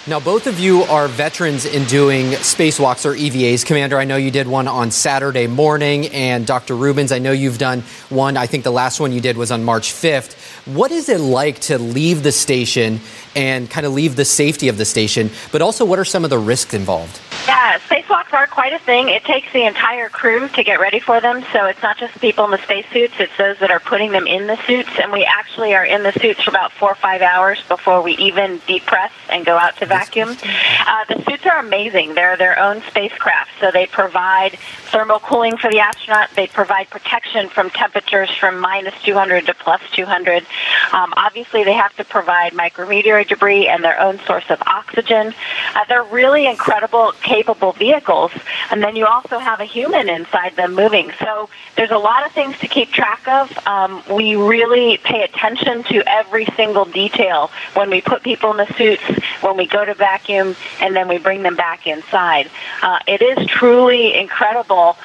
Now, 0.08 0.20
both 0.20 0.48
of 0.48 0.60
you 0.60 0.84
are 0.84 1.08
veterans 1.08 1.66
in 1.66 1.84
doing 1.86 2.28
spacewalks 2.28 3.06
or 3.06 3.14
EVAs. 3.14 3.64
Commander, 3.64 4.00
I 4.00 4.06
know 4.06 4.16
you 4.16 4.32
did 4.32 4.48
one 4.48 4.68
on 4.68 4.90
Saturday 4.90 5.46
morning, 5.46 6.08
and 6.08 6.48
Dr. 6.48 6.74
Rubins, 6.74 7.12
I 7.12 7.20
know 7.20 7.32
you've 7.32 7.60
done 7.60 7.82
one. 8.10 8.36
I 8.36 8.48
think 8.48 8.64
the 8.64 8.72
last 8.72 9.00
one 9.00 9.12
you 9.12 9.22
did 9.22 9.38
was 9.38 9.52
on 9.52 9.64
March 9.64 9.92
5th. 9.92 10.34
What 10.66 10.90
is 10.92 11.10
it 11.10 11.20
like 11.20 11.60
to 11.60 11.78
leave 11.78 12.24
the 12.24 12.32
station 12.32 13.02
and 13.36 13.70
kind 13.70 13.86
of 13.86 13.94
leave 13.94 14.16
the 14.16 14.26
safety 14.26 14.68
of 14.68 14.78
the 14.78 14.86
station, 14.86 15.30
but 15.52 15.62
also 15.62 15.86
what 15.86 16.00
are 16.00 16.06
some 16.06 16.24
of 16.24 16.32
the 16.32 16.40
risks 16.40 16.74
involved? 16.74 17.20
Yeah, 17.48 17.80
spacewalks 17.80 18.34
are 18.34 18.48
quite 18.48 18.74
a 18.74 18.80
thing. 18.80 19.10
It 19.10 19.24
takes 19.24 19.52
the 19.54 19.66
entire 19.66 20.10
crew 20.10 20.48
to 20.50 20.64
get 20.64 20.80
ready 20.80 21.00
for 21.00 21.20
them, 21.20 21.44
so 21.52 21.66
it's 21.66 21.82
not 21.82 21.98
just 21.98 22.20
people 22.22 22.46
in 22.46 22.52
the 22.52 22.60
spacesuits, 22.60 23.16
it's 23.20 23.36
those 23.38 23.58
that 23.60 23.72
are 23.72 23.80
putting 23.80 24.12
them 24.12 24.28
in 24.28 24.48
the 24.48 24.58
suits, 24.68 24.90
and 25.02 25.12
we 25.12 25.26
actually 25.26 25.74
are 25.74 25.86
in 25.86 26.04
the 26.04 26.12
suits 26.12 26.44
for 26.44 26.52
about 26.52 26.72
four 26.72 26.92
or 26.92 26.96
five 26.96 27.22
hours 27.22 27.62
before 27.68 28.02
we 28.02 28.14
even 28.18 28.62
depress 28.68 29.12
and 29.30 29.46
go 29.46 29.58
out 29.58 29.76
to 29.78 29.86
vacuum. 29.86 30.30
Uh, 30.30 31.06
the 31.06 31.24
suits 31.28 31.46
are 31.46 31.60
amazing. 31.60 32.14
They're 32.14 32.38
their 32.38 32.60
own 32.60 32.82
spacecraft, 32.88 33.52
so 33.60 33.72
they 33.72 33.88
provide 33.88 34.58
thermal 34.92 35.20
cooling 35.20 35.58
for 35.58 35.70
the 35.72 35.80
astronaut. 35.80 36.30
They 36.36 36.48
provide 36.48 36.90
protection 36.90 37.50
from 37.50 37.70
temperatures 37.72 38.30
from 38.32 38.60
minus 38.60 38.94
200 39.04 39.46
to 39.48 39.54
plus 39.54 39.82
200. 39.94 40.46
Um, 40.94 41.14
obviously, 41.18 41.64
they 41.64 41.74
have 41.74 41.96
to 41.98 42.04
provide 42.04 42.54
micrometeor 42.54 43.28
debris 43.28 43.68
and 43.68 43.84
their 43.84 44.00
own 44.00 44.20
source 44.26 44.46
of 44.50 44.62
oxygen. 44.68 45.34
Uh, 45.76 45.86
they're 45.88 46.04
really 46.04 46.48
incredible, 46.48 47.14
capable 47.30 47.72
vehicles. 47.74 48.32
And 48.72 48.84
then 48.84 48.96
you 48.96 49.06
also 49.06 49.38
have 49.38 49.60
a 49.60 49.66
human 49.66 50.10
inside 50.10 50.56
them 50.56 50.74
moving. 50.74 51.12
So 51.20 51.50
there's 51.76 51.92
a 51.92 51.98
lot 51.98 52.26
of 52.26 52.32
things 52.32 52.58
to 52.60 52.68
keep 52.68 52.92
track 52.92 53.28
of. 53.28 53.46
Um, 53.68 54.04
we 54.12 54.36
really 54.36 54.98
pay 54.98 55.22
attention 55.24 55.84
to 55.84 55.98
every 56.08 56.46
single 56.58 56.86
detail 56.86 57.52
when 57.76 57.90
we 57.90 58.02
put 58.02 58.24
people 58.24 58.50
in 58.52 58.58
the 58.58 58.74
suits, 58.74 59.04
when 59.42 59.56
we 59.58 59.66
go 59.68 59.86
to 59.86 59.94
vacuum, 59.94 60.56
and 60.82 60.96
then 60.96 61.08
we 61.08 61.18
bring 61.20 61.44
them 61.44 61.56
back 61.56 61.86
inside. 61.86 62.50
Uh, 62.82 63.00
it 63.08 63.22
is 63.22 63.48
truly 63.48 64.16
incredible 64.16 64.98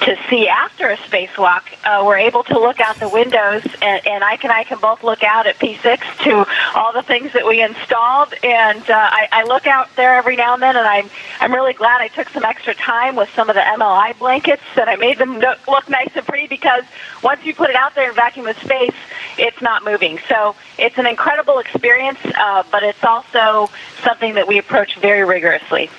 to 0.00 0.16
see 0.30 0.48
after 0.48 0.88
a 0.88 0.96
spacewalk, 0.96 1.62
uh, 1.84 2.04
we're 2.04 2.18
able 2.18 2.42
to 2.44 2.58
look 2.58 2.80
out 2.80 2.96
the 2.96 3.08
windows, 3.08 3.62
and, 3.82 4.06
and 4.06 4.22
Ike 4.22 4.44
and 4.44 4.52
I 4.52 4.64
can 4.64 4.78
both 4.78 5.02
look 5.02 5.22
out 5.22 5.46
at 5.46 5.58
P6 5.58 6.00
to 6.24 6.46
all 6.74 6.92
the 6.92 7.02
things 7.02 7.32
that 7.32 7.46
we 7.46 7.62
installed. 7.62 8.32
And 8.42 8.82
uh, 8.88 8.94
I, 8.94 9.28
I 9.32 9.44
look 9.44 9.66
out 9.66 9.94
there 9.96 10.14
every 10.14 10.36
now 10.36 10.54
and 10.54 10.62
then, 10.62 10.76
and 10.76 10.86
I'm 10.86 11.10
I'm 11.40 11.52
really 11.52 11.72
glad 11.72 12.00
I 12.00 12.08
took 12.08 12.28
some 12.30 12.44
extra 12.44 12.74
time 12.74 13.16
with 13.16 13.28
some 13.34 13.48
of 13.48 13.54
the 13.54 13.60
MLI 13.60 14.18
blankets, 14.18 14.62
and 14.76 14.88
I 14.88 14.96
made 14.96 15.18
them 15.18 15.38
look 15.38 15.88
nice 15.88 16.10
and 16.14 16.26
pretty 16.26 16.46
because 16.46 16.84
once 17.22 17.44
you 17.44 17.54
put 17.54 17.70
it 17.70 17.76
out 17.76 17.94
there 17.94 18.10
in 18.10 18.14
vacuum 18.14 18.46
of 18.46 18.56
space, 18.58 18.94
it's 19.36 19.60
not 19.60 19.84
moving. 19.84 20.18
So 20.28 20.54
it's 20.78 20.98
an 20.98 21.06
incredible 21.06 21.58
experience, 21.58 22.18
uh, 22.24 22.62
but 22.70 22.82
it's 22.82 23.02
also 23.04 23.70
something 24.02 24.34
that 24.34 24.46
we 24.46 24.58
approach 24.58 24.96
very 24.98 25.24
rigorously. 25.24 25.90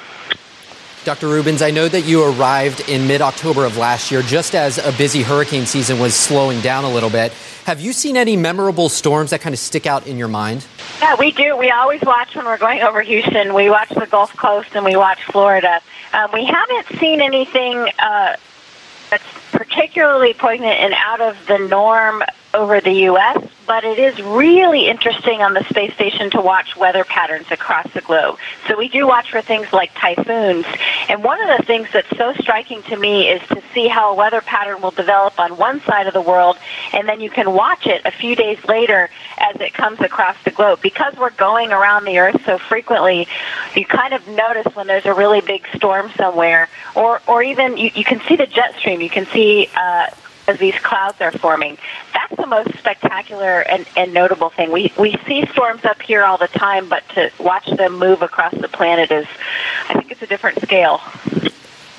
Dr. 1.06 1.28
Rubins, 1.28 1.62
I 1.62 1.72
know 1.72 1.88
that 1.88 2.02
you 2.02 2.24
arrived 2.24 2.90
in 2.90 3.08
mid 3.08 3.22
October 3.22 3.64
of 3.64 3.78
last 3.78 4.12
year, 4.12 4.22
just 4.22 4.54
as 4.54 4.78
a 4.78 4.92
busy 4.92 5.24
hurricane 5.24 5.66
season 5.66 5.98
was 5.98 6.14
slowing 6.14 6.60
down 6.60 6.84
a 6.84 6.90
little 6.90 7.10
bit. 7.10 7.32
Have 7.66 7.80
you 7.80 7.94
seen 7.94 8.18
any 8.18 8.36
memorable 8.36 8.90
storms 8.90 9.30
that 9.30 9.40
kind 9.40 9.54
of 9.54 9.60
stick 9.60 9.86
out 9.86 10.08
in 10.08 10.18
your 10.18 10.28
mind? 10.28 10.66
Yeah, 11.02 11.16
we 11.18 11.32
do. 11.32 11.56
We 11.56 11.72
always 11.72 12.02
watch 12.02 12.36
when 12.36 12.46
we're 12.46 12.58
going 12.58 12.82
over 12.82 13.02
Houston. 13.02 13.54
We 13.54 13.70
watch 13.70 13.90
the 13.90 14.08
Gulf 14.08 14.36
Coast 14.36 14.70
and 14.74 14.84
we 14.84 14.98
watch 14.98 15.24
Florida. 15.24 15.80
Um, 16.12 16.32
we 16.34 16.44
haven't 16.46 16.88
seen 17.00 17.22
anything 17.22 17.78
uh, 18.00 18.36
that's 19.10 19.24
particularly 19.52 20.34
poignant 20.34 20.80
and 20.80 20.94
out 20.96 21.22
of 21.22 21.38
the 21.48 21.60
norm 21.60 22.24
over 22.54 22.82
the 22.82 22.92
U.S., 22.92 23.48
but 23.68 23.84
it 23.84 24.00
is 24.00 24.20
really 24.24 24.88
interesting 24.88 25.44
on 25.44 25.54
the 25.54 25.64
space 25.66 25.94
station 25.94 26.32
to 26.32 26.42
watch 26.42 26.76
weather 26.76 27.04
patterns 27.04 27.46
across 27.52 27.88
the 27.94 28.02
globe. 28.02 28.40
So 28.68 28.76
we 28.76 28.90
do 28.90 29.06
watch 29.06 29.30
for 29.30 29.42
things 29.42 29.72
like 29.72 29.94
typhoons. 29.94 30.66
And 31.08 31.24
one 31.24 31.40
of 31.40 31.56
the 31.56 31.64
things 31.66 31.88
that's 31.94 32.10
so 32.18 32.34
striking 32.34 32.82
to 32.84 32.98
me 32.98 33.30
is 33.30 33.42
to 33.50 33.62
see 33.74 33.88
how 33.88 34.12
a 34.12 34.16
weather 34.16 34.42
pattern 34.42 34.82
will 34.82 34.90
develop 34.92 35.40
on 35.40 35.58
one 35.58 35.82
side 35.82 36.08
of 36.08 36.14
the 36.14 36.22
world, 36.22 36.58
and 36.94 37.08
then 37.08 37.22
you 37.22 37.30
can 37.30 37.54
watch 37.54 37.86
it 37.86 38.02
a 38.06 38.12
few 38.12 38.36
days 38.36 38.58
later 38.68 39.10
as 39.38 39.62
it 39.62 39.74
comes 39.74 40.00
across 40.00 40.36
the 40.44 40.52
globe. 40.52 40.82
Because 40.82 41.16
we're 41.16 41.30
going 41.32 41.72
around 41.72 42.06
the 42.06 42.18
Earth 42.18 42.42
so 42.46 42.58
frequently, 42.58 43.28
you 43.76 43.86
kind 43.86 44.16
of 44.16 44.28
notice 44.28 44.74
when 44.76 44.88
there's 44.88 45.06
a 45.06 45.14
really 45.14 45.42
big 45.42 45.68
storm 45.76 46.12
somewhere, 46.18 46.70
or, 46.96 47.22
or 47.28 47.44
even 47.44 47.78
you, 47.78 47.92
you 47.94 48.04
can 48.04 48.20
see 48.22 48.36
the 48.36 48.48
jet 48.48 48.74
stream. 48.80 49.00
You 49.00 49.12
can 49.12 49.28
see 49.28 49.70
uh, 49.76 50.08
as 50.50 50.58
these 50.58 50.78
clouds 50.80 51.22
are 51.22 51.32
forming. 51.32 51.78
That's 52.14 52.36
the 52.36 52.48
most 52.48 52.78
spectacular 52.78 53.62
and, 53.62 53.86
and 53.96 54.14
notable 54.14 54.50
thing. 54.50 54.72
We 54.72 54.92
we 54.98 55.16
see 55.28 55.46
storms 55.52 55.86
up 55.86 56.02
here 56.02 56.24
all 56.24 56.38
the 56.38 56.48
time, 56.48 56.90
but 56.90 57.08
to 57.10 57.32
watch 57.40 57.68
them 57.70 57.98
move 58.00 58.22
across 58.22 58.54
the 58.54 58.68
planet 58.68 59.12
is, 59.12 59.28
I 59.88 59.94
think, 59.94 60.12
it's 60.12 60.22
a 60.22 60.28
different 60.28 60.62
scale. 60.62 61.02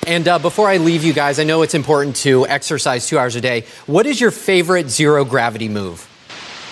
And 0.06 0.26
uh, 0.26 0.38
before 0.40 0.68
I 0.68 0.78
leave 0.78 1.04
you 1.04 1.12
guys, 1.12 1.38
I 1.38 1.44
know 1.44 1.62
it's 1.62 1.74
important 1.74 2.16
to 2.16 2.46
exercise 2.48 3.06
two 3.06 3.18
hours 3.18 3.36
a 3.36 3.40
day. 3.40 3.64
What 3.86 4.06
is 4.06 4.20
your 4.20 4.32
favorite 4.32 4.88
zero 4.90 5.24
gravity 5.24 5.68
move? 5.68 6.09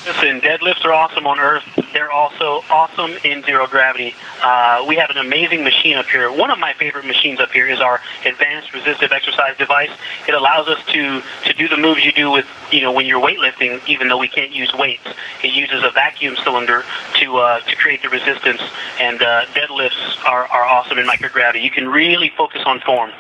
Listen, 0.09 0.41
deadlifts 0.41 0.87
are 0.87 0.93
awesome 0.95 1.27
on 1.27 1.39
Earth, 1.39 1.63
they're 1.93 2.11
also 2.11 2.65
awesome 2.71 3.11
in 3.25 3.43
zero 3.43 3.67
gravity. 3.67 4.15
Uh, 4.43 4.83
we 4.89 4.97
have 4.97 5.11
an 5.11 5.19
amazing 5.19 5.63
machine 5.63 5.99
up 5.99 6.07
here. 6.07 6.33
One 6.33 6.51
of 6.51 6.59
my 6.59 6.73
favorite 6.73 7.05
machines 7.05 7.41
up 7.41 7.53
here 7.53 7.69
is 7.69 7.79
our 7.79 8.01
advanced 8.25 8.73
resistive 8.73 9.13
exercise 9.13 9.55
device. 9.59 9.91
It 10.27 10.33
allows 10.33 10.67
us 10.67 10.83
to 10.87 11.23
to 11.45 11.53
do 11.53 11.69
the 11.69 11.77
moves 11.77 12.07
you 12.07 12.13
do 12.13 12.31
with 12.31 12.47
you 12.73 12.81
know 12.81 12.91
when 12.91 13.05
you're 13.05 13.21
weightlifting, 13.21 13.87
even 13.87 14.09
though 14.09 14.17
we 14.17 14.29
can't 14.29 14.51
use 14.51 14.73
weights. 14.73 15.07
It 15.45 15.53
uses 15.53 15.85
a 15.85 15.91
vacuum 15.91 16.37
cylinder 16.43 16.85
to 17.17 17.37
uh, 17.37 17.61
to 17.61 17.77
create 17.77 18.01
the 18.01 18.09
resistance, 18.09 18.63
and 18.99 19.21
uh, 19.21 19.45
deadlifts 19.53 20.25
are, 20.25 20.47
are 20.47 20.65
awesome 20.65 20.97
in 20.97 21.07
microgravity. 21.07 21.63
You 21.63 21.71
can 21.71 21.87
really 21.87 22.33
focus 22.35 22.63
on 22.65 22.81
form. 22.81 23.11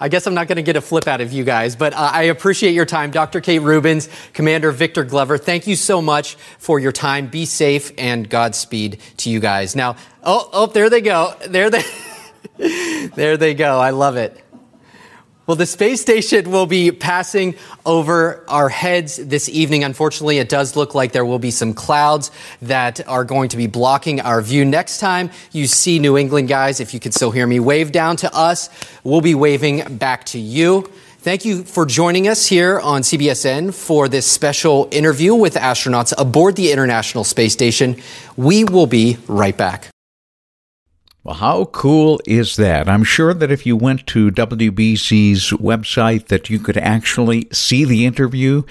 I 0.00 0.08
guess 0.08 0.26
I'm 0.26 0.34
not 0.34 0.46
going 0.46 0.56
to 0.56 0.62
get 0.62 0.76
a 0.76 0.80
flip 0.80 1.08
out 1.08 1.20
of 1.20 1.32
you 1.32 1.42
guys, 1.42 1.74
but 1.74 1.92
uh, 1.92 2.10
I 2.12 2.24
appreciate 2.24 2.72
your 2.72 2.86
time. 2.86 3.10
Dr. 3.10 3.40
Kate 3.40 3.60
Rubins, 3.60 4.08
Commander 4.32 4.70
Victor 4.70 5.02
Glover, 5.02 5.38
thank 5.38 5.66
you 5.66 5.74
so 5.74 6.00
much 6.00 6.36
for 6.58 6.78
your 6.78 6.92
time. 6.92 7.26
Be 7.26 7.44
safe 7.44 7.90
and 7.98 8.28
Godspeed 8.28 9.00
to 9.18 9.30
you 9.30 9.40
guys. 9.40 9.74
Now, 9.74 9.96
oh, 10.22 10.48
oh, 10.52 10.66
there 10.66 10.88
they 10.88 11.00
go. 11.00 11.34
There 11.48 11.70
they, 11.70 11.82
there 13.16 13.36
they 13.36 13.54
go. 13.54 13.78
I 13.78 13.90
love 13.90 14.16
it. 14.16 14.40
Well, 15.48 15.56
the 15.56 15.64
space 15.64 16.02
station 16.02 16.50
will 16.50 16.66
be 16.66 16.90
passing 16.92 17.54
over 17.86 18.44
our 18.48 18.68
heads 18.68 19.16
this 19.16 19.48
evening. 19.48 19.82
Unfortunately, 19.82 20.36
it 20.36 20.50
does 20.50 20.76
look 20.76 20.94
like 20.94 21.12
there 21.12 21.24
will 21.24 21.38
be 21.38 21.50
some 21.50 21.72
clouds 21.72 22.30
that 22.60 23.08
are 23.08 23.24
going 23.24 23.48
to 23.48 23.56
be 23.56 23.66
blocking 23.66 24.20
our 24.20 24.42
view. 24.42 24.66
Next 24.66 24.98
time 24.98 25.30
you 25.50 25.66
see 25.66 26.00
New 26.00 26.18
England 26.18 26.48
guys, 26.48 26.80
if 26.80 26.92
you 26.92 27.00
can 27.00 27.12
still 27.12 27.30
hear 27.30 27.46
me, 27.46 27.60
wave 27.60 27.92
down 27.92 28.16
to 28.18 28.34
us. 28.34 28.68
We'll 29.04 29.22
be 29.22 29.34
waving 29.34 29.96
back 29.96 30.24
to 30.26 30.38
you. 30.38 30.92
Thank 31.20 31.46
you 31.46 31.64
for 31.64 31.86
joining 31.86 32.28
us 32.28 32.46
here 32.46 32.78
on 32.78 33.00
CBSN 33.00 33.72
for 33.72 34.06
this 34.06 34.26
special 34.26 34.86
interview 34.90 35.34
with 35.34 35.54
astronauts 35.54 36.12
aboard 36.18 36.56
the 36.56 36.70
International 36.72 37.24
Space 37.24 37.54
Station. 37.54 37.96
We 38.36 38.64
will 38.64 38.86
be 38.86 39.16
right 39.26 39.56
back. 39.56 39.88
Well, 41.28 41.36
how 41.36 41.66
cool 41.66 42.22
is 42.24 42.56
that? 42.56 42.88
I'm 42.88 43.04
sure 43.04 43.34
that 43.34 43.50
if 43.50 43.66
you 43.66 43.76
went 43.76 44.06
to 44.06 44.30
WBZ's 44.30 45.50
website 45.58 46.28
that 46.28 46.48
you 46.48 46.58
could 46.58 46.78
actually 46.78 47.48
see 47.52 47.84
the 47.84 48.06
interview 48.06 48.62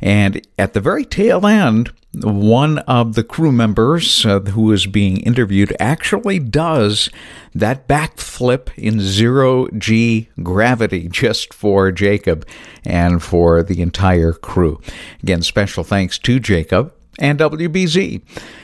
and 0.00 0.44
at 0.58 0.72
the 0.72 0.80
very 0.80 1.04
tail 1.04 1.46
end 1.46 1.92
one 2.12 2.78
of 2.78 3.14
the 3.14 3.22
crew 3.22 3.52
members 3.52 4.26
uh, 4.26 4.40
who 4.40 4.72
is 4.72 4.88
being 4.88 5.18
interviewed 5.18 5.72
actually 5.78 6.40
does 6.40 7.10
that 7.54 7.86
backflip 7.86 8.76
in 8.76 8.98
zero 8.98 9.68
G 9.78 10.30
gravity 10.42 11.08
just 11.12 11.54
for 11.54 11.92
Jacob 11.92 12.44
and 12.84 13.22
for 13.22 13.62
the 13.62 13.80
entire 13.80 14.32
crew. 14.32 14.80
Again, 15.22 15.42
special 15.42 15.84
thanks 15.84 16.18
to 16.18 16.40
Jacob 16.40 16.92
and 17.20 17.38
WBZ 17.38 18.22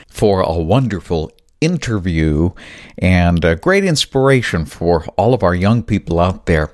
for 0.09 0.41
a 0.41 0.57
wonderful 0.57 1.31
interview 1.61 2.51
and 2.97 3.43
a 3.43 3.55
great 3.55 3.83
inspiration 3.83 4.65
for 4.65 5.05
all 5.17 5.33
of 5.33 5.43
our 5.43 5.55
young 5.55 5.83
people 5.83 6.19
out 6.19 6.45
there. 6.45 6.71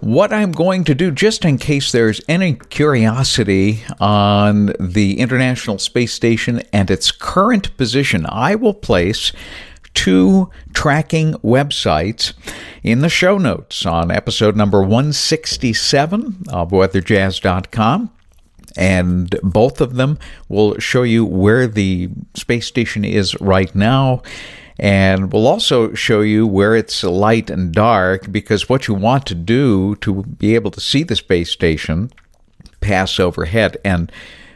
What 0.00 0.32
I'm 0.32 0.50
going 0.50 0.82
to 0.84 0.96
do, 0.96 1.12
just 1.12 1.44
in 1.44 1.58
case 1.58 1.92
there's 1.92 2.20
any 2.28 2.54
curiosity 2.54 3.84
on 4.00 4.72
the 4.80 5.20
International 5.20 5.78
Space 5.78 6.12
Station 6.12 6.60
and 6.72 6.90
its 6.90 7.12
current 7.12 7.76
position, 7.76 8.26
I 8.28 8.56
will 8.56 8.74
place 8.74 9.30
two 9.94 10.50
tracking 10.74 11.34
websites 11.34 12.32
in 12.82 13.00
the 13.00 13.08
show 13.08 13.38
notes 13.38 13.86
on 13.86 14.10
episode 14.10 14.56
number 14.56 14.80
167 14.80 16.44
of 16.48 16.70
weatherjazz.com 16.70 18.10
and 18.76 19.34
both 19.42 19.80
of 19.80 19.94
them 19.94 20.18
will 20.48 20.78
show 20.78 21.02
you 21.02 21.24
where 21.24 21.66
the 21.66 22.10
space 22.34 22.66
station 22.66 23.04
is 23.04 23.38
right 23.40 23.74
now. 23.74 24.22
And 24.78 25.32
we'll 25.32 25.46
also 25.46 25.94
show 25.94 26.22
you 26.22 26.46
where 26.46 26.74
it's 26.74 27.04
light 27.04 27.50
and 27.50 27.72
dark 27.72 28.32
because 28.32 28.68
what 28.68 28.88
you 28.88 28.94
want 28.94 29.26
to 29.26 29.34
do 29.34 29.96
to 29.96 30.22
be 30.22 30.54
able 30.54 30.70
to 30.72 30.80
see 30.80 31.02
the 31.02 31.16
space 31.16 31.50
station 31.50 32.10
pass 32.80 33.20
overhead 33.20 33.76
and 33.84 34.10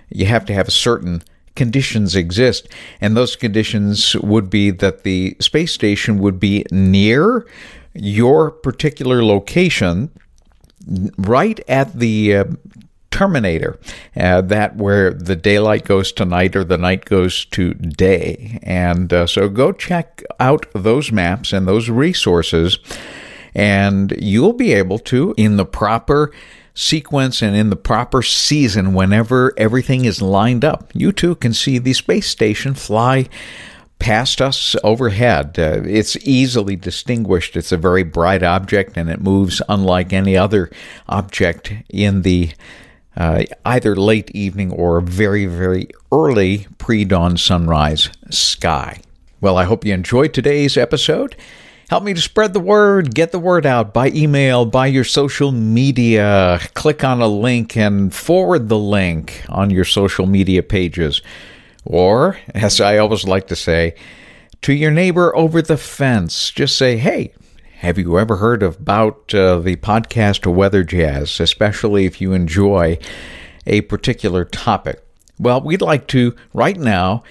you 0.08 0.26
have 0.26 0.44
to 0.46 0.54
have 0.54 0.73
certain 0.73 1.23
conditions 1.54 2.14
exist. 2.16 2.68
And 3.00 3.16
those 3.16 3.37
conditions 3.37 4.14
would 4.16 4.49
be 4.50 4.70
that 4.70 5.02
the 5.02 5.37
space 5.40 5.73
station 5.73 6.18
would 6.18 6.40
be 6.40 6.64
near 6.70 7.46
your 7.94 8.50
particular 8.50 9.25
location 9.25 10.11
right 11.18 11.58
at 11.68 11.99
the 11.99 12.37
uh, 12.37 12.44
terminator, 13.16 13.78
uh, 14.14 14.42
that 14.42 14.76
where 14.76 15.11
the 15.11 15.35
daylight 15.35 15.85
goes 15.85 16.12
to 16.12 16.24
night 16.26 16.55
or 16.55 16.64
the 16.64 16.76
night 16.76 17.07
goes 17.07 17.46
to 17.46 17.72
day. 17.72 18.59
And 18.62 19.11
uh, 19.11 19.26
so 19.26 19.48
go 19.48 19.72
check 19.72 20.22
out 20.38 20.66
those 20.74 21.11
maps 21.11 21.55
and 21.55 21.66
those 21.66 21.88
resources, 21.88 22.79
and 23.55 24.14
you'll 24.18 24.52
be 24.52 24.74
able 24.74 24.98
to, 24.98 25.35
in 25.38 25.57
the 25.57 25.64
proper 25.64 26.31
sequence 26.74 27.40
and 27.40 27.57
in 27.57 27.70
the 27.70 27.76
proper 27.76 28.20
season, 28.20 28.92
whenever 28.92 29.55
everything 29.57 30.05
is 30.05 30.20
lined 30.20 30.62
up, 30.62 30.90
you 30.92 31.11
too 31.11 31.35
can 31.37 31.55
see 31.55 31.79
the 31.79 31.94
space 31.94 32.26
station 32.26 32.74
fly 32.74 33.26
past 33.98 34.42
us 34.42 34.76
overhead. 34.85 35.59
Uh, 35.59 35.81
it's 35.87 36.18
easily 36.18 36.76
distinguished. 36.76 37.57
It's 37.57 37.72
a 37.72 37.79
very 37.79 38.02
bright 38.02 38.42
object 38.42 38.98
and 38.98 39.09
it 39.09 39.22
moves 39.22 39.62
unlike 39.70 40.12
any 40.12 40.37
other 40.37 40.70
object 41.09 41.72
in 41.88 42.20
the 42.20 42.50
uh, 43.16 43.44
either 43.64 43.96
late 43.96 44.31
evening 44.33 44.70
or 44.70 45.00
very, 45.00 45.46
very 45.46 45.88
early 46.12 46.66
pre 46.79 47.05
dawn 47.05 47.37
sunrise 47.37 48.11
sky. 48.31 49.00
Well, 49.40 49.57
I 49.57 49.64
hope 49.64 49.85
you 49.85 49.94
enjoyed 49.94 50.35
today's 50.35 50.76
episode. 50.76 51.37
Help 51.88 52.02
me 52.02 52.14
to 52.14 52.20
spread 52.20 52.52
the 52.52 52.61
word, 52.61 53.14
get 53.14 53.31
the 53.31 53.38
word 53.38 53.64
out 53.64 53.94
by 53.94 54.09
email, 54.09 54.64
by 54.64 54.88
your 54.88 55.05
social 55.05 55.52
media. 55.52 56.59
Click 56.74 57.05
on 57.05 57.20
a 57.20 57.29
link 57.29 57.76
and 57.76 58.12
forward 58.12 58.68
the 58.68 58.79
link 58.79 59.44
on 59.48 59.70
your 59.70 59.85
social 59.85 60.26
media 60.26 60.64
pages. 60.64 61.22
Or, 61.85 62.38
as 62.55 62.81
I 62.81 62.98
always 62.98 63.24
like 63.24 63.46
to 63.48 63.57
say, 63.57 63.94
to 64.62 64.72
your 64.72 64.90
neighbor 64.90 65.35
over 65.37 65.62
the 65.62 65.76
fence, 65.76 66.50
just 66.50 66.76
say, 66.76 66.96
hey, 66.96 67.33
have 67.81 67.99
you 67.99 68.19
ever 68.19 68.37
heard 68.37 68.62
about 68.62 69.35
uh, 69.35 69.59
the 69.59 69.77
podcast 69.77 70.51
Weather 70.51 70.83
Jazz, 70.83 71.41
especially 71.41 72.07
if 72.07 72.23
you 72.23 72.33
enjoy 72.33 72.99
a 73.67 73.83
particular 73.83 74.47
topic? 74.47 75.05
Well, 75.39 75.61
we'd 75.61 75.83
like 75.83 76.07
to, 76.09 76.35
right 76.55 76.79
now, 76.79 77.23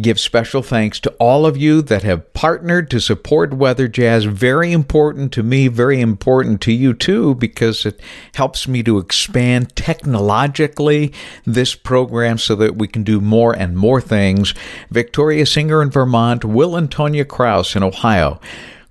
give 0.00 0.18
special 0.18 0.60
thanks 0.60 0.98
to 1.00 1.10
all 1.20 1.46
of 1.46 1.56
you 1.56 1.82
that 1.82 2.02
have 2.02 2.34
partnered 2.34 2.90
to 2.90 3.00
support 3.00 3.54
Weather 3.54 3.86
Jazz. 3.86 4.24
Very 4.24 4.72
important 4.72 5.32
to 5.34 5.44
me, 5.44 5.68
very 5.68 6.00
important 6.00 6.60
to 6.62 6.72
you 6.72 6.92
too, 6.92 7.36
because 7.36 7.86
it 7.86 8.00
helps 8.34 8.66
me 8.66 8.82
to 8.82 8.98
expand 8.98 9.76
technologically 9.76 11.12
this 11.44 11.76
program 11.76 12.38
so 12.38 12.56
that 12.56 12.74
we 12.74 12.88
can 12.88 13.04
do 13.04 13.20
more 13.20 13.52
and 13.52 13.76
more 13.76 14.00
things. 14.00 14.52
Victoria 14.90 15.46
Singer 15.46 15.80
in 15.80 15.90
Vermont, 15.90 16.44
Will 16.44 16.74
and 16.74 16.90
Tonya 16.90 17.26
Kraus 17.26 17.76
in 17.76 17.84
Ohio. 17.84 18.40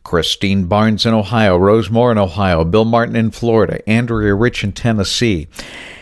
Christine 0.06 0.68
Barnes 0.68 1.06
in 1.06 1.14
Ohio, 1.14 1.58
Rose 1.58 1.90
Moore 1.90 2.12
in 2.12 2.18
Ohio, 2.18 2.64
Bill 2.64 2.86
Martin 2.86 3.16
in 3.16 3.32
Florida, 3.32 3.88
Andrea 3.90 4.36
Rich 4.36 4.64
in 4.64 4.72
Tennessee. 4.72 5.48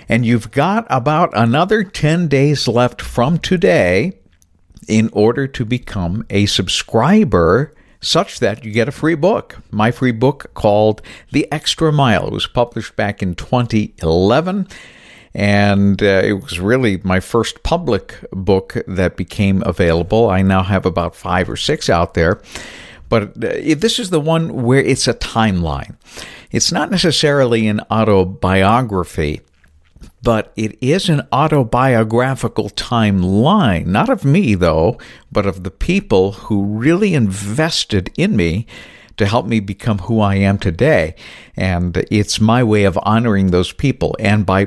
And 0.08 0.26
you've 0.26 0.52
got 0.52 0.86
about 0.90 1.32
another 1.34 1.84
10 1.84 2.28
days 2.28 2.68
left 2.68 3.02
from 3.02 3.40
today 3.40 4.20
in 4.88 5.10
order 5.14 5.48
to 5.48 5.64
become 5.64 6.26
a 6.30 6.46
subscriber 6.46 7.74
such 8.02 8.40
that 8.40 8.66
you 8.66 8.72
get 8.72 8.90
a 8.90 8.92
free 8.92 9.16
book. 9.16 9.60
My 9.72 9.90
free 9.90 10.12
book 10.12 10.54
called 10.54 11.02
The 11.32 11.50
Extra 11.50 11.92
Mile. 11.94 12.28
It 12.28 12.34
was 12.34 12.46
published 12.46 12.98
back 12.98 13.24
in 13.24 13.36
2011 13.36 14.68
and 15.34 16.04
uh, 16.04 16.22
it 16.24 16.34
was 16.34 16.60
really 16.60 17.00
my 17.04 17.20
first 17.20 17.64
public 17.64 18.20
book 18.32 18.78
that 18.86 19.16
became 19.16 19.64
available. 19.66 20.30
I 20.30 20.42
now 20.42 20.62
have 20.62 20.86
about 20.86 21.16
five 21.16 21.50
or 21.50 21.56
six 21.56 21.90
out 21.90 22.14
there. 22.14 22.42
But 23.14 23.44
uh, 23.44 23.76
this 23.78 24.00
is 24.00 24.10
the 24.10 24.20
one 24.20 24.64
where 24.64 24.80
it's 24.80 25.08
a 25.08 25.14
timeline. 25.14 25.98
It's 26.50 26.72
not 26.72 26.90
necessarily 26.90 27.68
an 27.68 27.82
autobiography, 27.92 29.42
but 30.24 30.52
it 30.56 30.80
is 30.82 31.10
an 31.10 31.22
autobiographical 31.32 32.72
timeline, 32.72 33.86
not 33.86 34.10
of 34.10 34.26
me, 34.26 34.56
though, 34.56 34.98
but 35.32 35.46
of 35.46 35.64
the 35.64 35.70
people 35.70 36.32
who 36.32 36.64
really 36.64 37.14
invested 37.14 38.12
in 38.18 38.36
me 38.36 38.66
to 39.18 39.28
help 39.28 39.46
me 39.46 39.60
become 39.60 40.00
who 40.00 40.20
I 40.20 40.34
am 40.38 40.58
today. 40.58 41.14
And 41.56 41.96
it's 42.10 42.42
my 42.42 42.64
way 42.64 42.84
of 42.84 42.98
honoring 43.04 43.52
those 43.52 43.72
people. 43.74 44.16
And 44.18 44.44
by 44.44 44.66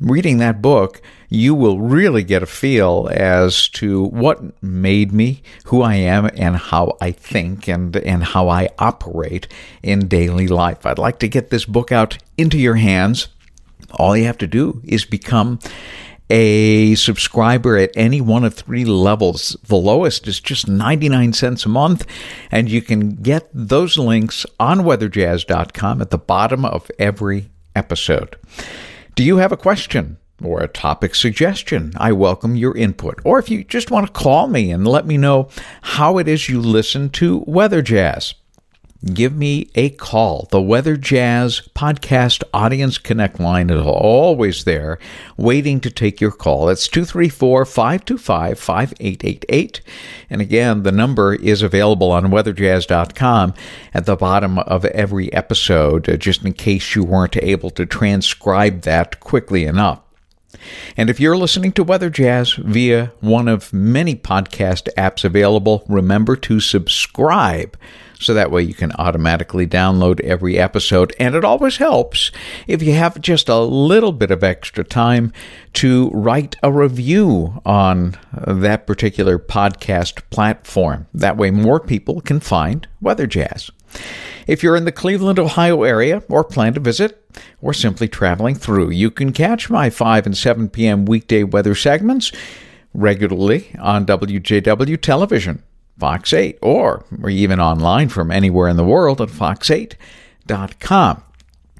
reading 0.00 0.38
that 0.38 0.62
book, 0.62 1.02
you 1.28 1.54
will 1.54 1.80
really 1.80 2.22
get 2.22 2.42
a 2.42 2.46
feel 2.46 3.08
as 3.12 3.68
to 3.68 4.04
what 4.04 4.62
made 4.62 5.12
me 5.12 5.42
who 5.66 5.82
I 5.82 5.96
am 5.96 6.30
and 6.34 6.56
how 6.56 6.96
I 7.00 7.12
think 7.12 7.68
and, 7.68 7.94
and 7.96 8.24
how 8.24 8.48
I 8.48 8.70
operate 8.78 9.48
in 9.82 10.08
daily 10.08 10.48
life. 10.48 10.86
I'd 10.86 10.98
like 10.98 11.18
to 11.20 11.28
get 11.28 11.50
this 11.50 11.64
book 11.64 11.92
out 11.92 12.18
into 12.36 12.58
your 12.58 12.76
hands. 12.76 13.28
All 13.92 14.16
you 14.16 14.24
have 14.24 14.38
to 14.38 14.46
do 14.46 14.80
is 14.84 15.04
become 15.04 15.58
a 16.30 16.94
subscriber 16.94 17.76
at 17.78 17.90
any 17.96 18.20
one 18.20 18.44
of 18.44 18.54
three 18.54 18.84
levels. 18.84 19.56
The 19.64 19.76
lowest 19.76 20.28
is 20.28 20.40
just 20.40 20.68
99 20.68 21.32
cents 21.32 21.64
a 21.64 21.70
month, 21.70 22.06
and 22.50 22.70
you 22.70 22.82
can 22.82 23.16
get 23.16 23.48
those 23.52 23.96
links 23.96 24.44
on 24.60 24.80
weatherjazz.com 24.80 26.02
at 26.02 26.10
the 26.10 26.18
bottom 26.18 26.64
of 26.64 26.90
every 26.98 27.50
episode. 27.74 28.36
Do 29.18 29.24
you 29.24 29.38
have 29.38 29.50
a 29.50 29.56
question? 29.56 30.18
Or 30.44 30.60
a 30.60 30.68
topic 30.68 31.16
suggestion. 31.16 31.92
I 31.96 32.12
welcome 32.12 32.54
your 32.54 32.76
input. 32.76 33.18
Or 33.24 33.40
if 33.40 33.50
you 33.50 33.64
just 33.64 33.90
want 33.90 34.06
to 34.06 34.12
call 34.12 34.46
me 34.46 34.70
and 34.70 34.86
let 34.86 35.06
me 35.06 35.16
know 35.16 35.48
how 35.82 36.18
it 36.18 36.28
is 36.28 36.48
you 36.48 36.60
listen 36.60 37.10
to 37.10 37.42
Weather 37.44 37.82
Jazz 37.82 38.34
give 39.04 39.34
me 39.34 39.70
a 39.74 39.90
call. 39.90 40.48
The 40.50 40.60
Weather 40.60 40.96
Jazz 40.96 41.62
Podcast 41.74 42.42
Audience 42.52 42.98
Connect 42.98 43.38
line 43.38 43.70
is 43.70 43.80
always 43.84 44.64
there, 44.64 44.98
waiting 45.36 45.80
to 45.80 45.90
take 45.90 46.20
your 46.20 46.32
call. 46.32 46.68
It's 46.68 46.88
234 46.88 47.64
525 47.64 48.58
5888. 48.58 49.80
And 50.30 50.40
again, 50.40 50.82
the 50.82 50.92
number 50.92 51.34
is 51.34 51.62
available 51.62 52.10
on 52.10 52.26
weatherjazz.com 52.26 53.54
at 53.94 54.06
the 54.06 54.16
bottom 54.16 54.58
of 54.58 54.84
every 54.86 55.32
episode, 55.32 56.08
uh, 56.08 56.16
just 56.16 56.44
in 56.44 56.52
case 56.52 56.94
you 56.94 57.04
weren't 57.04 57.36
able 57.36 57.70
to 57.70 57.86
transcribe 57.86 58.82
that 58.82 59.20
quickly 59.20 59.64
enough. 59.64 60.00
And 60.96 61.08
if 61.08 61.20
you're 61.20 61.36
listening 61.36 61.72
to 61.72 61.84
Weather 61.84 62.10
Jazz 62.10 62.54
via 62.54 63.12
one 63.20 63.48
of 63.48 63.72
many 63.72 64.16
podcast 64.16 64.88
apps 64.96 65.24
available, 65.24 65.84
remember 65.88 66.36
to 66.36 66.58
subscribe 66.58 67.76
so 68.20 68.34
that 68.34 68.50
way 68.50 68.62
you 68.62 68.74
can 68.74 68.92
automatically 68.92 69.66
download 69.66 70.20
every 70.20 70.58
episode. 70.58 71.14
And 71.18 71.34
it 71.34 71.44
always 71.44 71.76
helps 71.76 72.30
if 72.66 72.82
you 72.82 72.94
have 72.94 73.20
just 73.20 73.48
a 73.48 73.58
little 73.58 74.12
bit 74.12 74.30
of 74.30 74.44
extra 74.44 74.84
time 74.84 75.32
to 75.74 76.10
write 76.10 76.56
a 76.62 76.72
review 76.72 77.60
on 77.64 78.16
that 78.46 78.86
particular 78.86 79.38
podcast 79.38 80.22
platform. 80.30 81.06
That 81.14 81.36
way 81.36 81.50
more 81.50 81.80
people 81.80 82.20
can 82.20 82.40
find 82.40 82.86
Weather 83.00 83.26
Jazz. 83.26 83.70
If 84.46 84.62
you're 84.62 84.76
in 84.76 84.84
the 84.84 84.92
Cleveland, 84.92 85.38
Ohio 85.38 85.82
area 85.82 86.22
or 86.28 86.42
plan 86.44 86.74
to 86.74 86.80
visit, 86.80 87.24
or 87.60 87.72
simply 87.72 88.08
traveling 88.08 88.54
through, 88.54 88.90
you 88.90 89.10
can 89.10 89.32
catch 89.32 89.70
my 89.70 89.90
5 89.90 90.26
and 90.26 90.36
7 90.36 90.68
p.m. 90.70 91.04
weekday 91.04 91.44
weather 91.44 91.74
segments 91.74 92.32
regularly 92.94 93.74
on 93.78 94.06
WJW 94.06 95.00
television. 95.00 95.62
Fox 95.98 96.32
8, 96.32 96.58
or, 96.62 97.04
even 97.28 97.60
online 97.60 98.08
from 98.08 98.30
anywhere 98.30 98.68
in 98.68 98.76
the 98.76 98.84
world 98.84 99.20
at 99.20 99.28
fox8.com. 99.28 101.24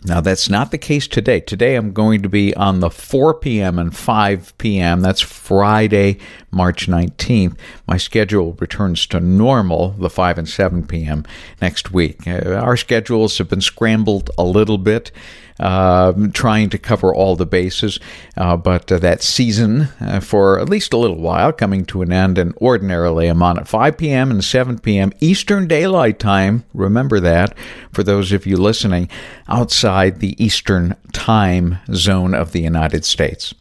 Now, 0.04 0.20
that's 0.20 0.48
not 0.48 0.70
the 0.70 0.78
case 0.78 1.09
today. 1.09 1.40
Today, 1.40 1.74
I'm 1.74 1.92
going 1.92 2.22
to 2.22 2.28
be 2.28 2.54
on 2.54 2.81
the 2.81 2.90
4 2.90 3.35
p.m. 3.35 3.78
and 3.78 3.94
5 3.94 4.57
p.m. 4.59 5.00
That's 5.00 5.20
Friday, 5.20 6.18
March 6.52 6.87
19th. 6.87 7.57
My 7.87 7.96
schedule 7.96 8.57
returns 8.61 9.07
to 9.09 9.18
normal, 9.18 9.90
the 9.90 10.11
5 10.11 10.38
and 10.38 10.48
7 10.48 10.87
p.m. 10.87 11.24
next 11.61 11.92
week. 11.92 12.26
Uh, 12.28 12.54
our 12.54 12.76
schedules 12.76 13.38
have 13.38 13.48
been 13.48 13.61
scrambled 13.61 14.31
a 14.38 14.44
little 14.44 14.78
bit 14.78 15.11
trying 15.59 16.71
to 16.71 16.79
cover 16.79 17.14
all 17.14 17.37
the 17.37 17.47
bases. 17.47 17.99
Uh, 18.37 18.57
but 18.57 18.90
uh, 18.90 18.99
that 18.99 19.23
season, 19.23 19.88
uh, 20.01 20.21
for 20.21 20.59
at 20.59 20.68
least 20.68 20.92
a 20.92 20.97
little 20.97 21.21
while, 21.21 21.53
coming 21.53 21.85
to 21.87 22.03
an 22.03 22.12
end, 22.12 22.38
and 22.38 22.55
ordinarily 22.57 23.29
I'm 23.29 23.42
on 23.42 23.59
at 23.59 23.68
5 23.68 23.97
p.m. 23.97 24.31
and 24.31 24.42
7 24.42 24.79
p.m. 24.79 25.12
Eastern 25.21 25.66
Daylight 25.66 26.18
Time. 26.18 26.64
Remember 26.75 27.21
that 27.21 27.57
for 27.92 28.03
those 28.03 28.33
of 28.33 28.47
you 28.47 28.57
listening 28.57 29.09
outside 29.49 30.21
the 30.21 30.42
Eastern 30.42 30.97
Time 31.12 31.79
Zone 31.92 32.35
of 32.35 32.53
the 32.53 32.61
United 32.61 33.05
States. 33.05 33.55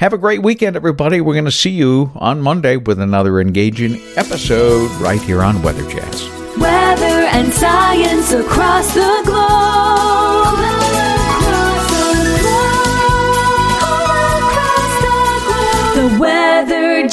Have 0.00 0.12
a 0.12 0.18
great 0.18 0.42
weekend, 0.42 0.76
everybody. 0.76 1.20
We're 1.20 1.34
going 1.34 1.44
to 1.44 1.52
see 1.52 1.70
you 1.70 2.10
on 2.16 2.40
Monday 2.40 2.76
with 2.76 3.00
another 3.00 3.40
engaging 3.40 4.00
episode 4.16 4.90
right 5.00 5.20
here 5.20 5.42
on 5.42 5.62
Weather 5.62 5.88
Jazz. 5.88 6.28
Weather 6.58 7.04
and 7.04 7.52
science 7.52 8.32
across 8.32 8.92
the 8.94 9.22
globe. 9.24 10.21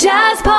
Jazz 0.02 0.42
Podcast. 0.42 0.59